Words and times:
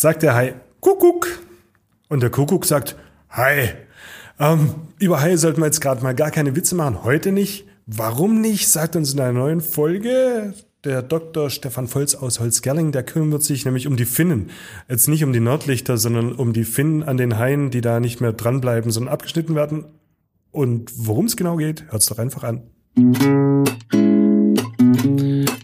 sagt 0.00 0.22
der 0.22 0.34
Hai 0.34 0.54
Kuckuck. 0.80 1.28
Und 2.08 2.22
der 2.22 2.30
Kuckuck 2.30 2.64
sagt 2.64 2.96
Hai. 3.30 3.76
Ähm, 4.38 4.74
über 4.98 5.20
Haie 5.20 5.36
sollten 5.36 5.60
wir 5.60 5.66
jetzt 5.66 5.82
gerade 5.82 6.02
mal 6.02 6.14
gar 6.14 6.30
keine 6.30 6.56
Witze 6.56 6.74
machen. 6.74 7.04
Heute 7.04 7.32
nicht. 7.32 7.66
Warum 7.86 8.40
nicht? 8.40 8.68
Sagt 8.68 8.96
uns 8.96 9.12
in 9.12 9.20
einer 9.20 9.38
neuen 9.38 9.60
Folge 9.60 10.54
der 10.84 11.02
Dr. 11.02 11.50
Stefan 11.50 11.86
Volz 11.86 12.14
aus 12.14 12.40
Holzgerling. 12.40 12.92
Der 12.92 13.02
kümmert 13.02 13.42
sich 13.42 13.66
nämlich 13.66 13.86
um 13.86 13.96
die 13.96 14.06
Finnen. 14.06 14.50
Jetzt 14.88 15.06
nicht 15.06 15.22
um 15.22 15.34
die 15.34 15.40
Nordlichter, 15.40 15.98
sondern 15.98 16.32
um 16.32 16.54
die 16.54 16.64
Finnen 16.64 17.02
an 17.02 17.18
den 17.18 17.36
Haien, 17.36 17.70
die 17.70 17.82
da 17.82 18.00
nicht 18.00 18.22
mehr 18.22 18.32
dranbleiben, 18.32 18.90
sondern 18.90 19.12
abgeschnitten 19.12 19.54
werden. 19.54 19.84
Und 20.50 20.90
worum 20.96 21.26
es 21.26 21.36
genau 21.36 21.56
geht, 21.56 21.84
hört's 21.92 22.06
doch 22.06 22.18
einfach 22.18 22.42
an. 22.42 22.62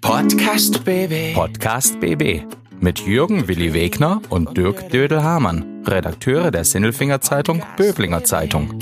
Podcast 0.03 0.85
BB. 0.85 1.35
Podcast 1.35 1.99
BB 2.01 2.45
mit 2.81 3.01
Jürgen 3.01 3.49
Willi 3.49 3.73
Wegner 3.73 4.21
und 4.29 4.57
Dirk 4.57 4.91
Dödel-Hamann, 4.91 5.85
Redakteure 5.87 6.51
der 6.51 6.65
Sinnelfinger 6.65 7.21
Zeitung 7.21 7.63
Böblinger 7.77 8.25
Zeitung. 8.25 8.79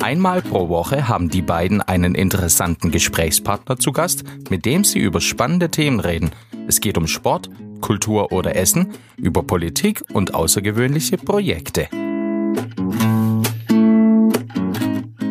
Einmal 0.00 0.42
pro 0.42 0.68
Woche 0.68 1.08
haben 1.08 1.28
die 1.28 1.42
beiden 1.42 1.82
einen 1.82 2.14
interessanten 2.14 2.90
Gesprächspartner 2.90 3.78
zu 3.78 3.92
Gast, 3.92 4.24
mit 4.48 4.64
dem 4.64 4.84
sie 4.84 5.00
über 5.00 5.20
spannende 5.20 5.70
Themen 5.70 6.00
reden. 6.00 6.30
Es 6.66 6.80
geht 6.80 6.96
um 6.96 7.06
Sport, 7.06 7.50
Kultur 7.80 8.32
oder 8.32 8.56
Essen, 8.56 8.88
über 9.16 9.42
Politik 9.42 10.04
und 10.12 10.34
außergewöhnliche 10.34 11.18
Projekte. 11.18 11.88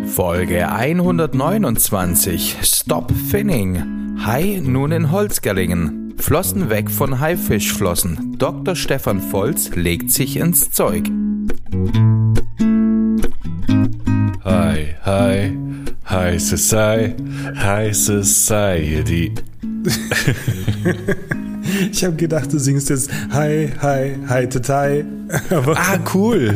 Folge 0.06 0.70
129 0.70 2.58
Stop 2.64 3.12
Finning. 3.12 4.18
Hai 4.26 4.62
nun 4.64 4.92
in 4.92 5.12
Holzgerlingen. 5.12 6.07
Flossen 6.18 6.70
weg 6.70 6.92
von 6.92 7.20
Haifischflossen. 7.20 8.38
Dr. 8.38 8.76
Stefan 8.76 9.22
Volz 9.22 9.70
legt 9.76 10.12
sich 10.12 10.38
ins 10.38 10.72
Zeug. 10.72 11.10
Hi, 14.44 14.96
hi, 15.04 15.58
hi, 16.06 16.40
Society, 16.40 17.24
hi, 17.56 17.94
Society. 17.94 19.34
Ich 21.92 22.04
habe 22.04 22.16
gedacht, 22.16 22.52
du 22.52 22.60
singst 22.60 22.90
jetzt 22.90 23.10
Hi, 23.32 23.70
Hi, 23.82 24.16
Hi, 24.28 24.48
Tatai. 24.48 25.06
Ah, 25.52 26.00
cool. 26.14 26.56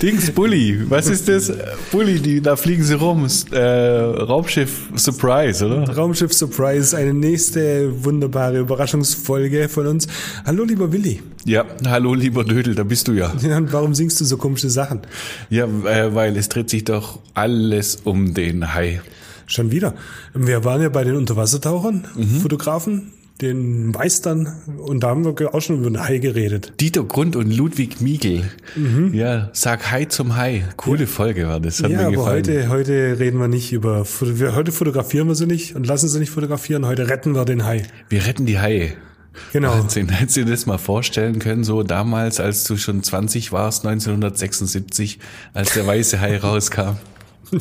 Dings, 0.00 0.30
Bully. 0.30 0.84
Was 0.88 1.08
ist 1.08 1.28
das? 1.28 1.50
Bully, 1.90 2.20
die, 2.20 2.40
da 2.42 2.56
fliegen 2.56 2.84
sie 2.84 2.94
rum. 2.94 3.26
Äh, 3.50 3.58
Raumschiff 3.58 4.90
Surprise, 4.96 5.64
oder? 5.64 5.88
Raumschiff 5.94 6.32
Surprise, 6.32 6.96
eine 6.96 7.14
nächste 7.14 8.04
wunderbare 8.04 8.58
Überraschungsfolge 8.58 9.68
von 9.68 9.86
uns. 9.86 10.08
Hallo, 10.44 10.64
lieber 10.64 10.92
Willi. 10.92 11.22
Ja, 11.44 11.64
hallo, 11.86 12.14
lieber 12.14 12.44
Dödel, 12.44 12.74
da 12.74 12.84
bist 12.84 13.08
du 13.08 13.12
ja. 13.12 13.32
Ja, 13.40 13.56
und 13.56 13.72
warum 13.72 13.94
singst 13.94 14.20
du 14.20 14.24
so 14.24 14.36
komische 14.36 14.68
Sachen? 14.70 15.00
Ja, 15.48 15.64
äh, 15.64 16.14
weil 16.14 16.36
es 16.36 16.48
dreht 16.48 16.68
sich 16.70 16.84
doch 16.84 17.18
alles 17.34 17.98
um 18.04 18.34
den 18.34 18.74
Hai. 18.74 19.00
Schon 19.46 19.70
wieder. 19.70 19.94
Wir 20.34 20.64
waren 20.64 20.82
ja 20.82 20.88
bei 20.88 21.04
den 21.04 21.16
Unterwassertauchern, 21.16 22.06
Fotografen, 22.40 23.12
den 23.40 23.88
Meistern, 23.88 24.46
und 24.78 25.02
da 25.02 25.08
haben 25.08 25.24
wir 25.24 25.54
auch 25.54 25.60
schon 25.60 25.78
über 25.80 25.90
den 25.90 26.00
Hai 26.00 26.18
geredet. 26.18 26.74
Dieter 26.80 27.02
Grund 27.02 27.34
und 27.34 27.50
Ludwig 27.50 28.00
Miegel. 28.00 28.44
Ja, 29.12 29.50
sag 29.52 29.90
Hi 29.90 30.06
zum 30.06 30.36
Hai. 30.36 30.64
Coole 30.76 31.06
Folge 31.06 31.48
war 31.48 31.58
das. 31.58 31.82
Hat 31.82 31.90
ja, 31.90 31.98
mir 31.98 32.06
aber 32.06 32.16
gefallen. 32.16 32.36
heute, 32.46 32.68
heute 32.68 33.16
reden 33.18 33.38
wir 33.40 33.48
nicht 33.48 33.72
über, 33.72 34.04
wir, 34.20 34.54
heute 34.54 34.70
fotografieren 34.70 35.26
wir 35.28 35.34
sie 35.34 35.46
nicht 35.46 35.74
und 35.74 35.86
lassen 35.86 36.08
sie 36.08 36.18
nicht 36.20 36.30
fotografieren, 36.30 36.86
heute 36.86 37.08
retten 37.08 37.34
wir 37.34 37.44
den 37.44 37.64
Hai. 37.64 37.82
Wir 38.08 38.26
retten 38.26 38.46
die 38.46 38.58
Haie. 38.60 38.92
Genau. 39.52 39.70
Wahnsinn. 39.72 40.10
Hättest 40.10 40.36
du 40.36 40.44
dir 40.44 40.50
das 40.50 40.66
mal 40.66 40.76
vorstellen 40.78 41.38
können, 41.38 41.64
so 41.64 41.82
damals, 41.82 42.38
als 42.38 42.64
du 42.64 42.76
schon 42.76 43.02
20 43.02 43.50
warst, 43.50 43.86
1976, 43.86 45.18
als 45.54 45.72
der 45.74 45.86
weiße 45.86 46.20
Hai 46.20 46.36
rauskam, 46.42 46.96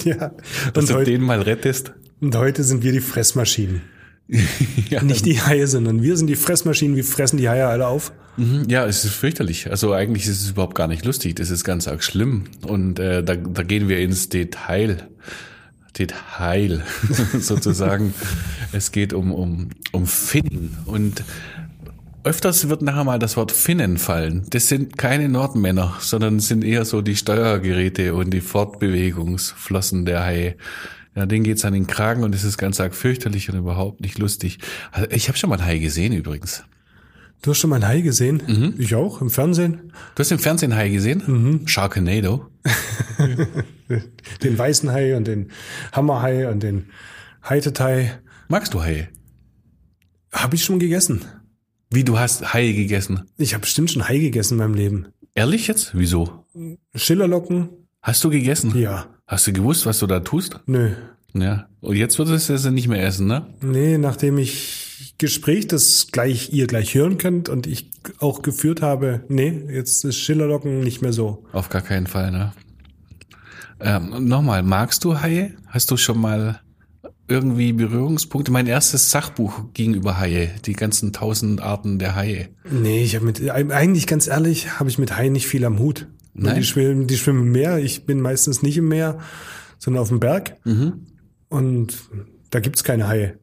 Ja. 0.03 0.31
dass 0.73 0.83
Und 0.83 0.89
du 0.89 0.93
heute, 0.95 1.11
den 1.11 1.21
mal 1.21 1.41
rettest? 1.41 1.93
und 2.19 2.35
heute 2.35 2.63
sind 2.63 2.83
wir 2.83 2.91
die 2.91 2.99
Fressmaschinen. 2.99 3.81
ja, 4.89 5.03
Nicht 5.03 5.25
die 5.25 5.41
Haie, 5.41 5.67
sondern 5.67 6.01
wir 6.01 6.15
sind 6.15 6.27
die 6.27 6.35
Fressmaschinen. 6.35 6.95
Wir 6.95 7.03
fressen 7.03 7.37
die 7.37 7.49
Haie 7.49 7.67
alle 7.67 7.87
auf. 7.87 8.13
Mhm, 8.37 8.65
ja, 8.69 8.85
es 8.85 9.03
ist 9.03 9.13
fürchterlich. 9.13 9.69
Also 9.69 9.93
eigentlich 9.93 10.25
ist 10.25 10.41
es 10.41 10.51
überhaupt 10.51 10.75
gar 10.75 10.87
nicht 10.87 11.03
lustig. 11.03 11.35
Das 11.35 11.49
ist 11.49 11.65
ganz 11.65 11.87
arg 11.87 12.03
schlimm. 12.03 12.45
Und 12.65 12.97
äh, 12.99 13.23
da, 13.23 13.35
da 13.35 13.63
gehen 13.63 13.89
wir 13.89 13.99
ins 13.99 14.29
Detail. 14.29 15.09
Detail 15.97 16.83
sozusagen. 17.39 18.13
es 18.71 18.93
geht 18.93 19.11
um, 19.11 19.33
um, 19.33 19.69
um 19.91 20.07
Finnen. 20.07 20.77
Und 20.85 21.25
öfters 22.23 22.69
wird 22.69 22.83
nachher 22.83 23.03
mal 23.03 23.19
das 23.19 23.35
Wort 23.35 23.51
Finnen 23.51 23.97
fallen. 23.97 24.45
Das 24.51 24.69
sind 24.69 24.97
keine 24.97 25.27
Nordmänner, 25.27 25.97
sondern 25.99 26.39
sind 26.39 26.63
eher 26.63 26.85
so 26.85 27.01
die 27.01 27.17
Steuergeräte 27.17 28.15
und 28.15 28.29
die 28.29 28.41
Fortbewegungsflossen 28.41 30.05
der 30.05 30.23
Haie. 30.23 30.55
Ja, 31.15 31.25
denen 31.25 31.43
geht's 31.43 31.65
an 31.65 31.73
den 31.73 31.87
Kragen 31.87 32.23
und 32.23 32.33
es 32.33 32.43
ist 32.43 32.57
ganz 32.57 32.79
arg 32.79 32.95
fürchterlich 32.95 33.49
und 33.49 33.57
überhaupt 33.57 33.99
nicht 34.01 34.17
lustig. 34.17 34.59
Also 34.91 35.09
ich 35.11 35.27
habe 35.27 35.37
schon 35.37 35.49
mal 35.49 35.57
einen 35.57 35.65
Hai 35.65 35.79
gesehen 35.79 36.13
übrigens. 36.13 36.63
Du 37.41 37.51
hast 37.51 37.57
schon 37.57 37.69
mal 37.69 37.77
einen 37.77 37.87
Hai 37.87 38.01
gesehen? 38.01 38.41
Mhm. 38.47 38.75
Ich 38.77 38.95
auch, 38.95 39.19
im 39.19 39.29
Fernsehen. 39.29 39.91
Du 40.15 40.19
hast 40.19 40.31
im 40.31 40.39
Fernsehen 40.39 40.75
Hai 40.75 40.89
gesehen? 40.89 41.23
Mhm. 41.25 41.67
Sharknado. 41.67 42.47
Den 44.43 44.57
weißen 44.57 44.91
Hai 44.91 45.17
und 45.17 45.27
den 45.27 45.51
Hammerhai 45.91 46.49
und 46.49 46.63
den 46.63 46.85
Haitetai. 47.43 48.19
Magst 48.47 48.73
du 48.73 48.81
Haie? 48.81 49.09
Habe 50.31 50.55
ich 50.55 50.63
schon 50.63 50.79
gegessen. 50.79 51.25
Wie, 51.89 52.03
du 52.03 52.17
hast 52.17 52.53
Haie 52.53 52.73
gegessen? 52.73 53.25
Ich 53.37 53.53
habe 53.53 53.61
bestimmt 53.61 53.91
schon 53.91 54.07
Hai 54.07 54.19
gegessen 54.19 54.53
in 54.53 54.59
meinem 54.59 54.75
Leben. 54.75 55.07
Ehrlich 55.35 55.67
jetzt? 55.67 55.91
Wieso? 55.97 56.45
Schillerlocken? 56.95 57.69
Hast 58.01 58.23
du 58.23 58.29
gegessen? 58.29 58.77
Ja. 58.77 59.07
Hast 59.31 59.47
du 59.47 59.53
gewusst, 59.53 59.85
was 59.85 59.99
du 59.99 60.07
da 60.07 60.19
tust? 60.19 60.59
Nö. 60.65 60.91
Ja. 61.33 61.65
Und 61.79 61.95
jetzt 61.95 62.19
würdest 62.19 62.49
du 62.49 62.53
es 62.53 62.65
nicht 62.65 62.89
mehr 62.89 63.01
essen, 63.01 63.27
ne? 63.27 63.45
Nee, 63.61 63.97
nachdem 63.97 64.37
ich 64.37 65.15
Gespräch, 65.19 65.67
das 65.67 66.07
gleich 66.11 66.51
ihr 66.51 66.67
gleich 66.67 66.95
hören 66.95 67.17
könnt 67.17 67.47
und 67.47 67.65
ich 67.65 67.91
auch 68.19 68.41
geführt 68.41 68.81
habe, 68.81 69.23
nee, 69.29 69.63
jetzt 69.71 70.03
ist 70.03 70.17
Schillerlocken 70.17 70.81
nicht 70.81 71.01
mehr 71.01 71.13
so. 71.13 71.45
Auf 71.53 71.69
gar 71.69 71.81
keinen 71.81 72.07
Fall, 72.07 72.31
ne? 72.31 72.51
Ähm, 73.79 74.27
Nochmal, 74.27 74.63
magst 74.63 75.05
du 75.05 75.21
Haie? 75.21 75.53
Hast 75.67 75.91
du 75.91 75.95
schon 75.95 76.19
mal 76.19 76.59
irgendwie 77.29 77.71
Berührungspunkte? 77.71 78.51
Mein 78.51 78.67
erstes 78.67 79.11
Sachbuch 79.11 79.73
ging 79.73 79.93
über 79.93 80.19
Haie, 80.19 80.49
die 80.65 80.73
ganzen 80.73 81.13
tausend 81.13 81.61
Arten 81.61 81.99
der 81.99 82.15
Haie. 82.17 82.49
Nee, 82.69 83.01
ich 83.01 83.15
habe 83.15 83.23
mit 83.23 83.49
eigentlich 83.49 84.07
ganz 84.07 84.27
ehrlich, 84.27 84.77
habe 84.77 84.89
ich 84.89 84.97
mit 84.97 85.15
Haien 85.15 85.31
nicht 85.31 85.47
viel 85.47 85.63
am 85.63 85.79
Hut. 85.79 86.07
Nein? 86.33 86.55
Die 86.55 86.63
schwimmen, 86.63 87.07
die 87.07 87.17
schwimmen 87.17 87.47
im 87.47 87.51
Meer. 87.51 87.77
Ich 87.79 88.05
bin 88.05 88.21
meistens 88.21 88.61
nicht 88.61 88.77
im 88.77 88.87
Meer, 88.87 89.19
sondern 89.79 90.01
auf 90.01 90.09
dem 90.09 90.19
Berg. 90.19 90.57
Mhm. 90.65 91.07
Und 91.49 91.95
da 92.49 92.59
gibt's 92.59 92.83
keine 92.83 93.07
Haie. 93.07 93.37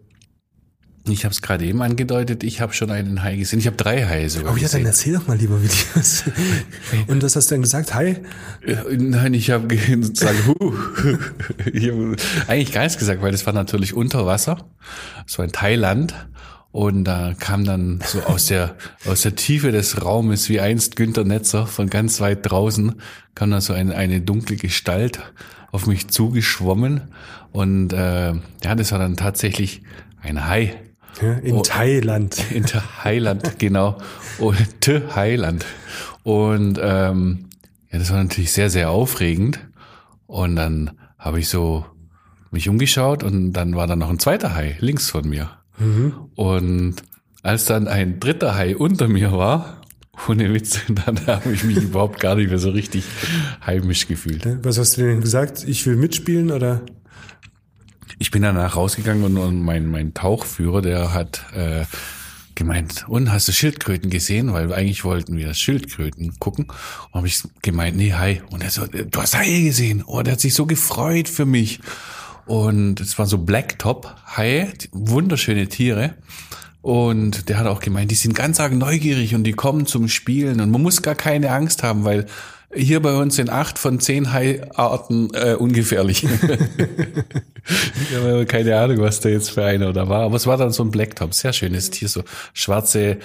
Ich 1.10 1.24
habe 1.24 1.32
es 1.32 1.40
gerade 1.40 1.64
eben 1.64 1.80
angedeutet, 1.80 2.42
ich 2.44 2.60
habe 2.60 2.74
schon 2.74 2.90
einen 2.90 3.22
Hai 3.22 3.36
gesehen. 3.36 3.58
Ich 3.58 3.66
habe 3.66 3.76
drei 3.76 4.04
Haie 4.04 4.28
sogar 4.28 4.52
Oh 4.52 4.56
ja, 4.56 4.68
dann 4.68 4.82
gesehen. 4.82 4.86
erzähl 4.86 5.14
doch 5.14 5.26
mal 5.26 5.38
lieber, 5.38 5.62
wie 5.62 5.68
die 5.68 5.84
was. 5.94 6.24
Und 7.06 7.22
was 7.22 7.34
hast 7.34 7.50
du 7.50 7.54
denn 7.54 7.62
gesagt? 7.62 7.94
Hai? 7.94 8.20
Äh, 8.62 8.96
Nein, 8.96 9.32
ich 9.32 9.50
habe 9.50 9.68
gesagt, 9.74 10.46
huh. 10.46 10.74
ich 11.72 11.88
hab 11.90 12.48
eigentlich 12.50 12.72
gar 12.72 12.82
nichts 12.82 12.98
gesagt, 12.98 13.22
weil 13.22 13.32
das 13.32 13.46
war 13.46 13.54
natürlich 13.54 13.94
unter 13.94 14.26
Wasser. 14.26 14.68
Es 15.26 15.38
war 15.38 15.46
in 15.46 15.52
Thailand. 15.52 16.14
Und 16.70 17.04
da 17.04 17.34
kam 17.38 17.64
dann 17.64 18.00
so 18.04 18.20
aus 18.22 18.46
der, 18.46 18.76
aus 19.06 19.22
der 19.22 19.34
Tiefe 19.34 19.72
des 19.72 20.04
Raumes, 20.04 20.48
wie 20.48 20.60
einst 20.60 20.96
Günter 20.96 21.24
Netzer 21.24 21.66
von 21.66 21.88
ganz 21.88 22.20
weit 22.20 22.40
draußen, 22.50 23.00
kam 23.34 23.50
da 23.50 23.60
so 23.60 23.72
eine, 23.72 23.94
eine 23.96 24.20
dunkle 24.20 24.56
Gestalt 24.56 25.18
auf 25.72 25.86
mich 25.86 26.08
zugeschwommen. 26.08 27.02
Und 27.52 27.92
äh, 27.92 28.32
ja, 28.62 28.74
das 28.76 28.92
war 28.92 28.98
dann 28.98 29.16
tatsächlich 29.16 29.82
ein 30.20 30.46
Hai. 30.46 30.74
In 31.42 31.56
Oh. 31.56 31.62
Thailand. 31.62 32.36
In 32.52 32.64
der 32.64 33.02
Heiland, 33.04 33.58
genau. 33.58 33.98
Und 34.38 34.86
der 34.86 35.16
Heiland. 35.16 35.64
Und 36.22 36.78
ähm, 36.80 37.46
ja, 37.90 37.98
das 37.98 38.10
war 38.10 38.22
natürlich 38.22 38.52
sehr, 38.52 38.70
sehr 38.70 38.90
aufregend. 38.90 39.58
Und 40.26 40.56
dann 40.56 40.92
habe 41.18 41.40
ich 41.40 41.48
so 41.48 41.86
mich 42.50 42.68
umgeschaut 42.68 43.22
und 43.24 43.52
dann 43.54 43.74
war 43.74 43.86
da 43.86 43.96
noch 43.96 44.10
ein 44.10 44.18
zweiter 44.18 44.54
Hai 44.54 44.76
links 44.80 45.10
von 45.10 45.28
mir. 45.28 45.57
Und 46.34 46.96
als 47.42 47.66
dann 47.66 47.88
ein 47.88 48.20
dritter 48.20 48.54
Hai 48.54 48.76
unter 48.76 49.08
mir 49.08 49.32
war, 49.32 49.82
ohne 50.28 50.52
Witz, 50.52 50.80
dann 50.88 51.26
habe 51.26 51.52
ich 51.52 51.64
mich 51.64 51.76
überhaupt 51.76 52.20
gar 52.20 52.34
nicht 52.34 52.48
mehr 52.48 52.58
so 52.58 52.70
richtig 52.70 53.04
heimisch 53.64 54.06
gefühlt. 54.08 54.46
Was 54.64 54.78
hast 54.78 54.96
du 54.96 55.02
denn 55.02 55.20
gesagt? 55.20 55.64
Ich 55.66 55.86
will 55.86 55.96
mitspielen 55.96 56.50
oder? 56.50 56.82
Ich 58.18 58.30
bin 58.30 58.42
danach 58.42 58.74
rausgegangen 58.74 59.22
und, 59.24 59.36
und 59.36 59.62
mein, 59.62 59.86
mein 59.86 60.12
Tauchführer, 60.12 60.82
der 60.82 61.14
hat 61.14 61.44
äh, 61.54 61.84
gemeint, 62.58 63.06
und 63.08 63.30
hast 63.30 63.48
du 63.48 63.52
Schildkröten 63.52 64.10
gesehen? 64.10 64.52
Weil 64.52 64.72
eigentlich 64.72 65.04
wollten 65.04 65.36
wir 65.36 65.54
Schildkröten 65.54 66.38
gucken. 66.38 66.66
Und 66.66 67.14
habe 67.14 67.28
ich 67.28 67.42
gemeint, 67.62 67.96
nee, 67.96 68.12
hi. 68.12 68.42
Und 68.50 68.62
er 68.62 68.70
so, 68.70 68.86
du 68.86 69.22
hast 69.22 69.38
Haie 69.38 69.62
gesehen. 69.62 70.02
Oh, 70.04 70.22
der 70.22 70.32
hat 70.32 70.40
sich 70.40 70.54
so 70.54 70.66
gefreut 70.66 71.28
für 71.28 71.46
mich. 71.46 71.80
Und 72.48 73.00
es 73.00 73.18
waren 73.18 73.28
so 73.28 73.38
Blacktop-Haie, 73.38 74.72
wunderschöne 74.92 75.68
Tiere. 75.68 76.14
Und 76.80 77.50
der 77.50 77.58
hat 77.58 77.66
auch 77.66 77.80
gemeint, 77.80 78.10
die 78.10 78.14
sind 78.14 78.34
ganz 78.34 78.58
arg 78.58 78.72
neugierig 78.72 79.34
und 79.34 79.44
die 79.44 79.52
kommen 79.52 79.84
zum 79.86 80.08
Spielen 80.08 80.60
und 80.60 80.70
man 80.70 80.80
muss 80.80 81.02
gar 81.02 81.14
keine 81.14 81.50
Angst 81.50 81.82
haben, 81.82 82.04
weil 82.04 82.24
hier 82.74 83.00
bei 83.00 83.14
uns 83.16 83.36
sind 83.36 83.50
acht 83.50 83.78
von 83.78 84.00
zehn 84.00 84.32
Haiarten 84.32 85.30
äh, 85.34 85.54
ungefährlich. 85.54 86.24
ich 88.10 88.16
habe 88.16 88.46
keine 88.46 88.78
Ahnung, 88.78 88.98
was 89.00 89.20
da 89.20 89.28
jetzt 89.28 89.50
für 89.50 89.64
einer 89.64 89.92
da 89.92 90.08
war, 90.08 90.22
aber 90.22 90.36
es 90.36 90.46
war 90.46 90.56
dann 90.56 90.70
so 90.70 90.82
ein 90.82 90.90
Blacktop, 90.90 91.34
sehr 91.34 91.52
schönes 91.52 91.90
Tier, 91.90 92.08
so 92.08 92.22
schwarze, 92.54 93.18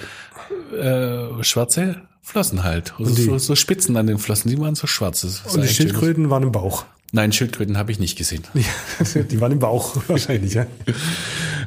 äh, 0.78 1.42
schwarze 1.42 2.02
Flossen 2.22 2.64
halt, 2.64 2.94
also 2.98 3.14
so, 3.14 3.38
so 3.38 3.54
Spitzen 3.54 3.96
an 3.96 4.06
den 4.06 4.18
Flossen, 4.18 4.50
die 4.50 4.58
waren 4.58 4.74
so 4.74 4.86
schwarz. 4.86 5.24
Und 5.24 5.62
die 5.62 5.68
Schildkröten 5.68 6.28
waren 6.28 6.42
im 6.42 6.52
Bauch. 6.52 6.84
Nein, 7.14 7.30
Schildkröten 7.30 7.78
habe 7.78 7.92
ich 7.92 8.00
nicht 8.00 8.18
gesehen. 8.18 8.42
die 9.30 9.40
waren 9.40 9.52
im 9.52 9.60
Bauch 9.60 10.02
wahrscheinlich, 10.08 10.54
ja. 10.54 10.66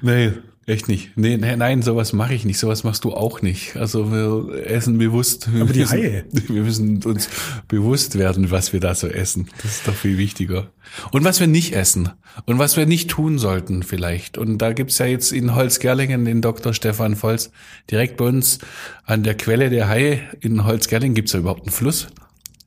Nee, 0.01 0.33
echt 0.65 0.89
nicht. 0.89 1.15
Nee, 1.15 1.37
nee 1.37 1.55
nein, 1.55 1.81
sowas 1.81 2.11
mache 2.11 2.33
ich 2.33 2.43
nicht. 2.43 2.59
Sowas 2.59 2.83
machst 2.83 3.05
du 3.05 3.13
auch 3.13 3.41
nicht. 3.41 3.77
Also 3.77 4.11
wir 4.11 4.67
essen 4.67 4.97
bewusst. 4.97 5.53
Wir 5.53 5.61
Aber 5.61 5.71
die 5.71 5.79
müssen, 5.79 5.91
Haie. 5.93 6.25
Wir 6.49 6.63
müssen 6.63 7.01
uns 7.01 7.29
bewusst 7.69 8.17
werden, 8.17 8.51
was 8.51 8.73
wir 8.73 8.81
da 8.81 8.93
so 8.93 9.07
essen. 9.07 9.47
Das 9.61 9.77
ist 9.77 9.87
doch 9.87 9.95
viel 9.95 10.17
wichtiger. 10.17 10.69
Und 11.11 11.23
was 11.23 11.39
wir 11.39 11.47
nicht 11.47 11.73
essen. 11.73 12.09
Und 12.45 12.59
was 12.59 12.75
wir 12.75 12.85
nicht 12.85 13.09
tun 13.09 13.39
sollten 13.39 13.83
vielleicht. 13.83 14.37
Und 14.37 14.57
da 14.57 14.73
gibt's 14.73 14.97
ja 14.97 15.05
jetzt 15.05 15.31
in 15.31 15.55
Holzgerlingen 15.55 16.25
den 16.25 16.41
Dr. 16.41 16.73
Stefan 16.73 17.15
Volz. 17.15 17.51
Direkt 17.89 18.17
bei 18.17 18.25
uns 18.25 18.59
an 19.05 19.23
der 19.23 19.35
Quelle 19.35 19.69
der 19.69 19.87
Haie 19.87 20.19
in 20.41 20.65
Holzgerlingen. 20.65 21.15
Gibt's 21.15 21.31
da 21.31 21.37
überhaupt 21.37 21.61
einen 21.61 21.71
Fluss? 21.71 22.09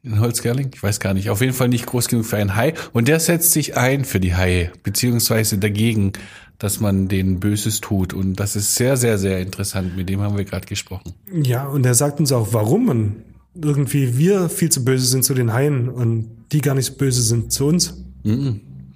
In 0.03 0.21
Holzgerling? 0.21 0.71
Ich 0.75 0.83
weiß 0.83 1.01
gar 1.01 1.15
nicht. 1.15 1.31
Auf 1.31 1.41
jeden 1.41 1.53
Fall 1.53 1.69
nicht 1.69 1.87
groß 1.87 2.09
genug 2.09 2.27
für 2.27 2.37
einen 2.37 2.57
Hai. 2.57 2.75
Und 2.93 3.09
der 3.09 3.21
setzt 3.21 3.53
sich 3.53 3.77
ein 3.77 4.05
für 4.05 4.21
die 4.21 4.35
Haie, 4.35 4.73
beziehungsweise 4.83 5.59
dagegen, 5.59 6.13
dass 6.59 6.81
man 6.81 7.09
denen 7.09 7.41
Böses 7.41 7.81
tut. 7.81 8.13
Und 8.13 8.37
das 8.37 8.57
ist 8.57 8.75
sehr, 8.75 8.97
sehr, 8.97 9.19
sehr 9.19 9.41
interessant. 9.41 9.97
Mit 9.97 10.09
dem 10.09 10.21
haben 10.21 10.37
wir 10.37 10.45
gerade 10.45 10.67
gesprochen. 10.67 11.15
Ja, 11.33 11.67
und 11.67 11.85
er 11.87 11.95
sagt 11.95 12.21
uns 12.21 12.33
auch, 12.33 12.53
warum 12.53 12.89
und 12.89 13.17
irgendwie 13.55 14.17
wir 14.17 14.49
viel 14.49 14.71
zu 14.71 14.85
böse 14.85 15.07
sind 15.07 15.25
zu 15.25 15.35
den 15.35 15.53
Haien 15.53 15.89
und 15.89 16.29
die 16.53 16.61
gar 16.61 16.75
nicht 16.75 16.87
so 16.87 16.95
böse 16.95 17.23
sind 17.23 17.53
zu 17.53 17.67
uns. 17.67 18.05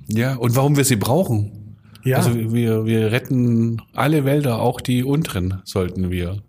Ja, 0.09 0.37
und 0.37 0.57
warum 0.57 0.77
wir 0.77 0.85
sie 0.85 0.97
brauchen. 0.97 1.77
Ja, 2.05 2.19
Also 2.19 2.35
wir, 2.35 2.85
wir 2.85 3.12
retten 3.12 3.81
alle 3.95 4.25
Wälder, 4.25 4.61
auch 4.61 4.81
die 4.81 5.03
unteren 5.03 5.62
sollten 5.65 6.11
wir 6.11 6.43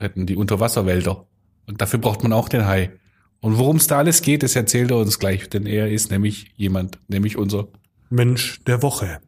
retten, 0.00 0.26
die 0.26 0.36
Unterwasserwälder. 0.36 1.26
Und 1.66 1.80
dafür 1.80 1.98
braucht 1.98 2.22
man 2.22 2.32
auch 2.32 2.48
den 2.48 2.66
Hai. 2.66 2.90
Und 3.42 3.58
worum 3.58 3.76
es 3.76 3.88
da 3.88 3.98
alles 3.98 4.22
geht, 4.22 4.44
das 4.44 4.54
erzählt 4.54 4.92
er 4.92 4.98
uns 4.98 5.18
gleich, 5.18 5.50
denn 5.50 5.66
er 5.66 5.90
ist 5.90 6.12
nämlich 6.12 6.52
jemand, 6.56 6.98
nämlich 7.08 7.36
unser 7.36 7.66
Mensch 8.08 8.60
der 8.68 8.82
Woche. 8.82 9.18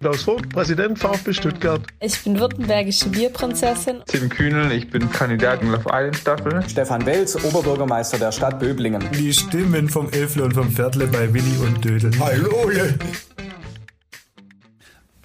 Klaus 0.00 0.22
Vogt, 0.22 0.48
Präsident 0.48 0.98
VfB 0.98 1.34
Stuttgart. 1.34 1.82
Ich 2.00 2.18
bin 2.24 2.40
württembergische 2.40 3.10
Bierprinzessin. 3.10 3.98
Tim 4.06 4.30
Kühnel, 4.30 4.72
ich 4.72 4.88
bin 4.88 5.10
Kandidat 5.10 5.62
in 5.62 5.70
Love 5.70 5.84
Island 5.92 6.16
Staffel. 6.16 6.66
Stefan 6.66 7.04
Welz, 7.04 7.36
Oberbürgermeister 7.44 8.18
der 8.18 8.32
Stadt 8.32 8.58
Böblingen. 8.58 9.04
Die 9.12 9.34
Stimmen 9.34 9.90
vom 9.90 10.08
Elfle 10.10 10.44
und 10.44 10.54
vom 10.54 10.70
Viertle 10.70 11.06
bei 11.06 11.32
Willi 11.34 11.58
und 11.58 11.84
Dödel. 11.84 12.12
Hallo. 12.18 12.70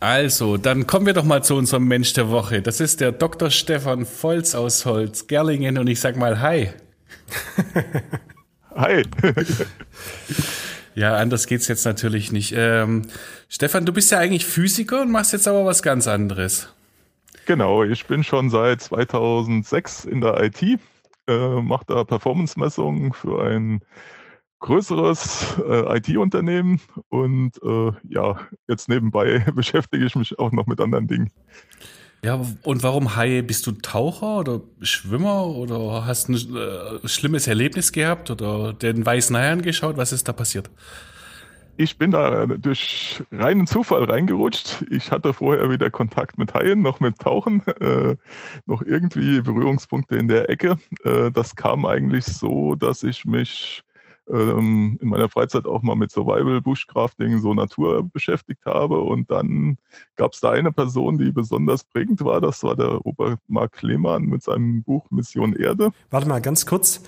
Also, 0.01 0.57
dann 0.57 0.85
kommen 0.85 1.05
wir 1.05 1.13
doch 1.13 1.23
mal 1.23 1.43
zu 1.43 1.55
unserem 1.55 1.87
Mensch 1.87 2.11
der 2.11 2.29
Woche. 2.29 2.61
Das 2.61 2.81
ist 2.81 2.99
der 2.99 3.13
Dr. 3.13 3.51
Stefan 3.51 4.05
Volz 4.05 4.53
aus 4.53 4.85
Holz, 4.85 5.27
Gerlingen 5.27 5.77
und 5.77 5.87
ich 5.87 6.01
sag 6.01 6.17
mal 6.17 6.41
Hi. 6.41 6.71
Hi. 8.75 9.03
Ja, 10.95 11.15
anders 11.15 11.47
geht's 11.47 11.67
jetzt 11.67 11.85
natürlich 11.85 12.31
nicht. 12.31 12.53
Ähm, 12.55 13.03
Stefan, 13.49 13.85
du 13.85 13.93
bist 13.93 14.11
ja 14.11 14.19
eigentlich 14.19 14.45
Physiker 14.45 15.01
und 15.01 15.11
machst 15.11 15.33
jetzt 15.33 15.47
aber 15.47 15.65
was 15.65 15.83
ganz 15.83 16.07
anderes. 16.07 16.73
Genau, 17.45 17.83
ich 17.83 18.05
bin 18.05 18.23
schon 18.23 18.49
seit 18.49 18.81
2006 18.81 20.05
in 20.05 20.21
der 20.21 20.41
IT, 20.43 20.61
äh, 21.27 21.61
mache 21.61 21.85
da 21.87 22.03
Performance-Messungen 22.03 23.13
für 23.13 23.43
ein 23.43 23.81
größeres 24.59 25.57
äh, 25.67 25.97
IT-Unternehmen 25.97 26.79
und 27.09 27.61
äh, 27.63 27.91
ja, 28.07 28.39
jetzt 28.67 28.89
nebenbei 28.89 29.39
beschäftige 29.55 30.05
ich 30.05 30.15
mich 30.15 30.37
auch 30.39 30.51
noch 30.51 30.67
mit 30.67 30.79
anderen 30.79 31.07
Dingen. 31.07 31.31
Ja, 32.23 32.39
und 32.63 32.83
warum 32.83 33.15
Haie? 33.15 33.41
Bist 33.41 33.65
du 33.65 33.71
Taucher 33.71 34.39
oder 34.39 34.61
Schwimmer 34.81 35.47
oder 35.47 36.05
hast 36.05 36.29
ein 36.29 36.35
äh, 36.35 37.07
schlimmes 37.07 37.47
Erlebnis 37.47 37.91
gehabt 37.91 38.29
oder 38.29 38.73
den 38.73 39.03
weißen 39.03 39.35
Hai 39.35 39.51
angeschaut? 39.51 39.97
Was 39.97 40.11
ist 40.11 40.27
da 40.27 40.33
passiert? 40.33 40.69
Ich 41.77 41.97
bin 41.97 42.11
da 42.11 42.45
durch 42.45 43.23
reinen 43.31 43.65
Zufall 43.65 44.03
reingerutscht. 44.03 44.85
Ich 44.91 45.09
hatte 45.09 45.33
vorher 45.33 45.71
wieder 45.71 45.89
Kontakt 45.89 46.37
mit 46.37 46.53
Haien, 46.53 46.83
noch 46.83 46.99
mit 46.99 47.17
Tauchen, 47.17 47.65
äh, 47.79 48.15
noch 48.67 48.83
irgendwie 48.83 49.41
Berührungspunkte 49.41 50.15
in 50.15 50.27
der 50.27 50.47
Ecke. 50.47 50.77
Äh, 51.03 51.31
das 51.31 51.55
kam 51.55 51.87
eigentlich 51.87 52.25
so, 52.25 52.75
dass 52.75 53.01
ich 53.01 53.25
mich 53.25 53.81
ähm, 54.31 54.97
in 55.01 55.09
meiner 55.09 55.29
Freizeit 55.29 55.65
auch 55.65 55.81
mal 55.81 55.95
mit 55.95 56.11
Survival, 56.11 56.61
Bushcrafting, 56.61 57.39
so 57.41 57.53
Natur 57.53 58.03
beschäftigt 58.03 58.65
habe. 58.65 58.99
Und 58.99 59.29
dann 59.29 59.77
gab 60.15 60.33
es 60.33 60.39
da 60.39 60.51
eine 60.51 60.71
Person, 60.71 61.17
die 61.17 61.31
besonders 61.31 61.83
prägend 61.83 62.23
war. 62.23 62.41
Das 62.41 62.63
war 62.63 62.75
der 62.75 62.87
Robert 62.87 63.39
Mark 63.47 63.81
Lehmann 63.81 64.23
mit 64.23 64.43
seinem 64.43 64.83
Buch 64.83 65.05
Mission 65.09 65.53
Erde. 65.53 65.91
Warte 66.09 66.27
mal, 66.27 66.41
ganz 66.41 66.65
kurz. 66.65 67.03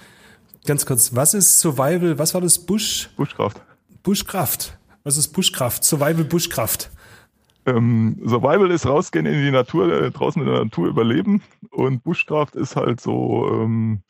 Ganz 0.65 0.85
kurz. 0.85 1.15
Was 1.15 1.33
ist 1.33 1.59
Survival? 1.59 2.17
Was 2.17 2.33
war 2.33 2.41
das? 2.41 2.59
Bush? 2.59 3.09
Bushcraft. 3.15 3.55
Bushcraft. 4.03 4.77
Was 5.03 5.17
ist 5.17 5.29
Bushcraft? 5.29 5.83
Survival 5.83 6.23
Bushcraft. 6.23 6.89
Ähm, 7.65 8.17
Survival 8.25 8.71
ist 8.71 8.85
rausgehen 8.85 9.25
in 9.25 9.41
die 9.41 9.51
Natur, 9.51 9.91
äh, 9.91 10.11
draußen 10.11 10.41
in 10.41 10.47
der 10.47 10.63
Natur 10.65 10.87
überleben. 10.87 11.41
Und 11.71 12.03
Bushcraft 12.03 12.55
ist 12.55 12.75
halt 12.75 12.99
so, 12.99 13.49
ähm, 13.51 14.01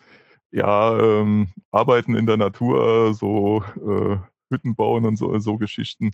ja, 0.53 0.97
ähm, 0.97 1.47
Arbeiten 1.71 2.15
in 2.15 2.27
der 2.27 2.37
Natur, 2.37 3.13
so 3.13 3.63
äh, 3.75 4.17
Hütten 4.49 4.75
bauen 4.75 5.05
und 5.05 5.17
so, 5.17 5.37
so 5.39 5.57
Geschichten. 5.57 6.11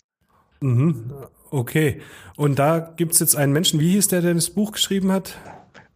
Mhm. 0.62 1.12
Okay. 1.52 2.02
Und 2.38 2.58
da 2.58 2.80
gibt's 2.80 3.20
jetzt 3.20 3.36
einen 3.36 3.54
Menschen, 3.54 3.80
wie 3.80 3.92
hieß 3.92 4.08
der, 4.08 4.22
der 4.22 4.34
das 4.34 4.50
Buch 4.50 4.72
geschrieben 4.72 5.12
hat? 5.12 5.38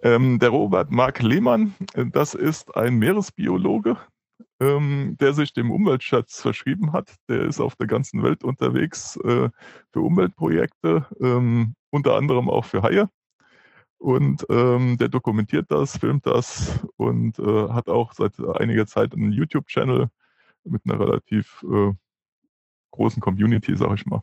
Ähm, 0.01 0.39
der 0.39 0.49
Robert 0.49 0.91
Mark 0.91 1.21
Lehmann, 1.21 1.73
äh, 1.93 2.05
das 2.05 2.33
ist 2.33 2.75
ein 2.75 2.95
Meeresbiologe, 2.95 3.97
ähm, 4.59 5.15
der 5.21 5.33
sich 5.33 5.53
dem 5.53 5.71
Umweltschutz 5.71 6.41
verschrieben 6.41 6.91
hat. 6.91 7.15
Der 7.29 7.43
ist 7.43 7.61
auf 7.61 7.77
der 7.77 7.87
ganzen 7.87 8.23
Welt 8.23 8.43
unterwegs 8.43 9.15
äh, 9.23 9.49
für 9.91 10.01
Umweltprojekte, 10.01 11.07
ähm, 11.21 11.75
unter 11.91 12.15
anderem 12.15 12.49
auch 12.49 12.65
für 12.65 12.81
Haie. 12.81 13.09
Und 14.03 14.45
ähm, 14.49 14.97
der 14.97 15.07
dokumentiert 15.07 15.67
das, 15.69 15.97
filmt 15.97 16.25
das 16.25 16.77
und 16.97 17.39
äh, 17.39 17.69
hat 17.69 17.87
auch 17.87 18.11
seit 18.11 18.37
einiger 18.37 18.85
Zeit 18.85 19.13
einen 19.13 19.31
YouTube-Channel 19.31 20.09
mit 20.65 20.81
einer 20.83 20.99
relativ 20.99 21.63
äh, 21.63 21.93
großen 22.91 23.21
Community, 23.21 23.77
sag 23.77 23.93
ich 23.97 24.05
mal. 24.05 24.21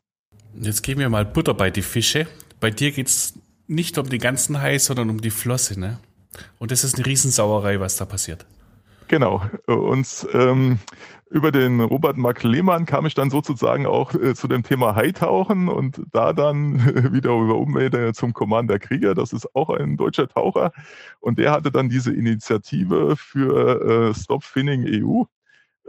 Jetzt 0.55 0.83
geben 0.83 1.01
wir 1.01 1.09
mal 1.09 1.25
Butter 1.25 1.55
bei 1.55 1.71
die 1.71 1.81
Fische. 1.81 2.27
Bei 2.61 2.71
dir 2.71 2.93
geht's 2.93 3.39
nicht 3.69 3.97
um 3.97 4.11
die 4.11 4.19
ganzen 4.19 4.61
Hai, 4.61 4.77
sondern 4.77 5.09
um 5.09 5.23
die 5.23 5.31
Flosse, 5.31 5.81
ne? 5.81 5.99
Und 6.59 6.73
das 6.73 6.85
ist 6.85 6.97
eine 6.97 7.07
Riesensauerei, 7.07 7.81
was 7.81 7.97
da 7.97 8.05
passiert. 8.05 8.45
Genau. 9.11 9.43
Und 9.67 10.29
ähm, 10.35 10.79
über 11.31 11.51
den 11.51 11.81
Robert 11.81 12.17
Mark 12.17 12.45
Lehmann 12.45 12.87
kam 12.87 13.07
ich 13.07 13.15
dann 13.15 13.29
sozusagen 13.29 13.85
auch 13.85 14.15
äh, 14.15 14.37
zu 14.37 14.47
dem 14.47 14.63
Thema 14.63 14.95
Haitauchen 14.95 15.69
und 15.69 16.01
da 16.13 16.33
dann 16.33 16.79
wieder 17.13 17.31
über 17.31 17.57
Umwege 17.57 18.13
zum 18.15 18.33
Commander 18.33 18.79
Krieger. 18.79 19.17
Das 19.17 19.33
ist 19.33 19.53
auch 19.57 19.69
ein 19.71 19.97
deutscher 19.97 20.29
Taucher. 20.29 20.71
Und 21.19 21.41
der 21.41 21.51
hatte 21.51 21.73
dann 21.73 21.89
diese 21.89 22.13
Initiative 22.15 23.17
für 23.17 24.11
äh, 24.11 24.15
Stop 24.15 24.45
Finning 24.45 24.85
EU 24.87 25.25